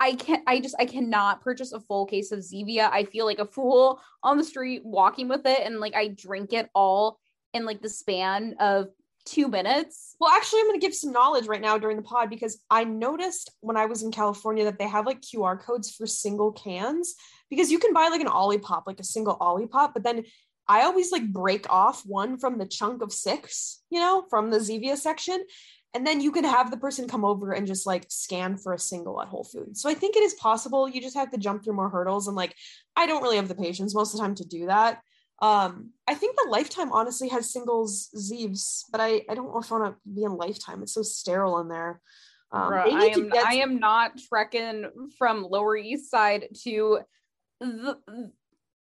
[0.00, 2.90] I can't, I just, I cannot purchase a full case of Zevia.
[2.90, 5.60] I feel like a fool on the street walking with it.
[5.64, 7.18] And like I drink it all
[7.52, 8.88] in like the span of
[9.24, 10.16] two minutes.
[10.20, 12.84] Well, actually, I'm going to give some knowledge right now during the pod because I
[12.84, 17.14] noticed when I was in California that they have like QR codes for single cans
[17.50, 20.24] because you can buy like an Olipop, like a single Olipop, but then
[20.66, 24.58] I always like break off one from the chunk of six, you know, from the
[24.58, 25.44] Zevia section.
[25.92, 28.78] And then you can have the person come over and just like scan for a
[28.78, 29.80] single at Whole Foods.
[29.80, 30.88] So I think it is possible.
[30.88, 32.26] You just have to jump through more hurdles.
[32.26, 32.54] And like,
[32.96, 35.00] I don't really have the patience most of the time to do that.
[35.40, 39.70] Um, I think the Lifetime honestly has singles Zeeves, but I, I don't know if
[39.70, 40.82] I want to be in Lifetime.
[40.82, 42.00] It's so sterile in there.
[42.50, 44.86] Um, I am I am not trekking
[45.18, 47.00] from Lower East Side to
[47.58, 47.98] the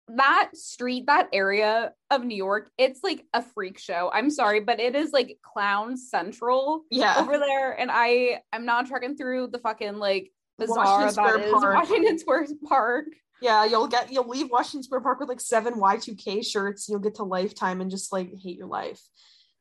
[0.09, 4.11] that street, that area of New York, it's like a freak show.
[4.12, 7.16] I'm sorry, but it is like clown central yeah.
[7.18, 7.72] over there.
[7.72, 11.74] And I I'm not trekking through the fucking like bazaar that is Park.
[11.74, 13.07] Washington Square Park.
[13.40, 16.88] Yeah, you'll get you'll leave Washington Square Park with like seven Y2K shirts.
[16.88, 19.00] You'll get to lifetime and just like hate your life.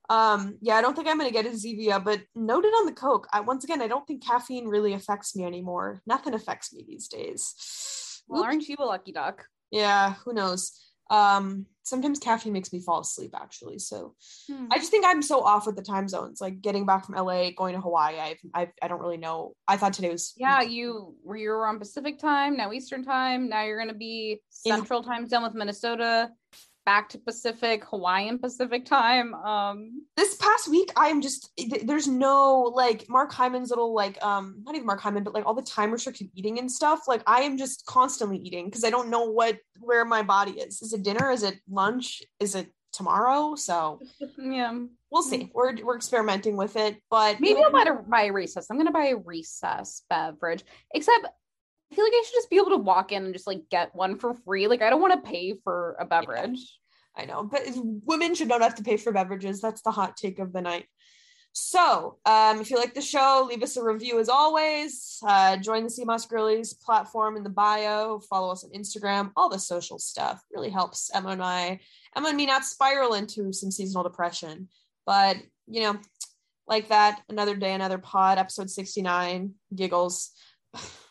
[0.10, 3.28] Um, yeah, I don't think I'm gonna get a Zevia, but noted on the Coke.
[3.32, 6.02] I once again I don't think caffeine really affects me anymore.
[6.06, 8.22] Nothing affects me these days.
[8.28, 9.46] Well, aren't you a lucky duck?
[9.72, 10.78] Yeah, who knows?
[11.10, 13.80] Um, sometimes caffeine makes me fall asleep actually.
[13.80, 14.16] So
[14.48, 14.68] hmm.
[14.72, 16.40] I just think I'm so off with the time zones.
[16.40, 19.54] Like getting back from LA, going to Hawaii, I've, I've I don't really know.
[19.68, 23.50] I thought today was Yeah, you were you were on Pacific time, now Eastern time,
[23.50, 26.30] now you're gonna be Central time zone with Minnesota
[26.86, 29.34] back to Pacific, Hawaiian Pacific time.
[29.36, 31.52] Um this past week I am just
[31.84, 35.54] there's no like Mark Hyman's little like um not even Mark Hyman, but like all
[35.54, 37.02] the time restricted eating and stuff.
[37.08, 40.82] Like I am just constantly eating because I don't know what where my body is.
[40.82, 41.32] Is it dinner?
[41.32, 42.22] Is it lunch?
[42.40, 43.56] Is it tomorrow?
[43.56, 44.00] So
[44.38, 44.78] yeah.
[45.12, 45.52] We'll see.
[45.54, 48.68] We're we're experimenting with it, but maybe I'll buy a, buy a recess.
[48.70, 50.64] I'm gonna buy a recess beverage.
[50.94, 51.28] Except
[51.96, 54.18] feel like I should just be able to walk in and just like get one
[54.18, 54.68] for free.
[54.68, 56.80] Like I don't want to pay for a beverage.
[57.18, 59.62] Yeah, I know, but women should not have to pay for beverages.
[59.62, 60.86] That's the hot take of the night.
[61.54, 65.20] So, um, if you like the show, leave us a review as always.
[65.28, 68.20] Uh, join the Sea Moss Girlies platform in the bio.
[68.20, 69.32] Follow us on Instagram.
[69.36, 71.82] All the social stuff really helps Emma and I,
[72.16, 74.70] Emma and me, not spiral into some seasonal depression.
[75.06, 75.38] But
[75.68, 76.00] you know,
[76.68, 79.56] like that, another day, another pod, episode sixty nine.
[79.76, 80.32] Giggles.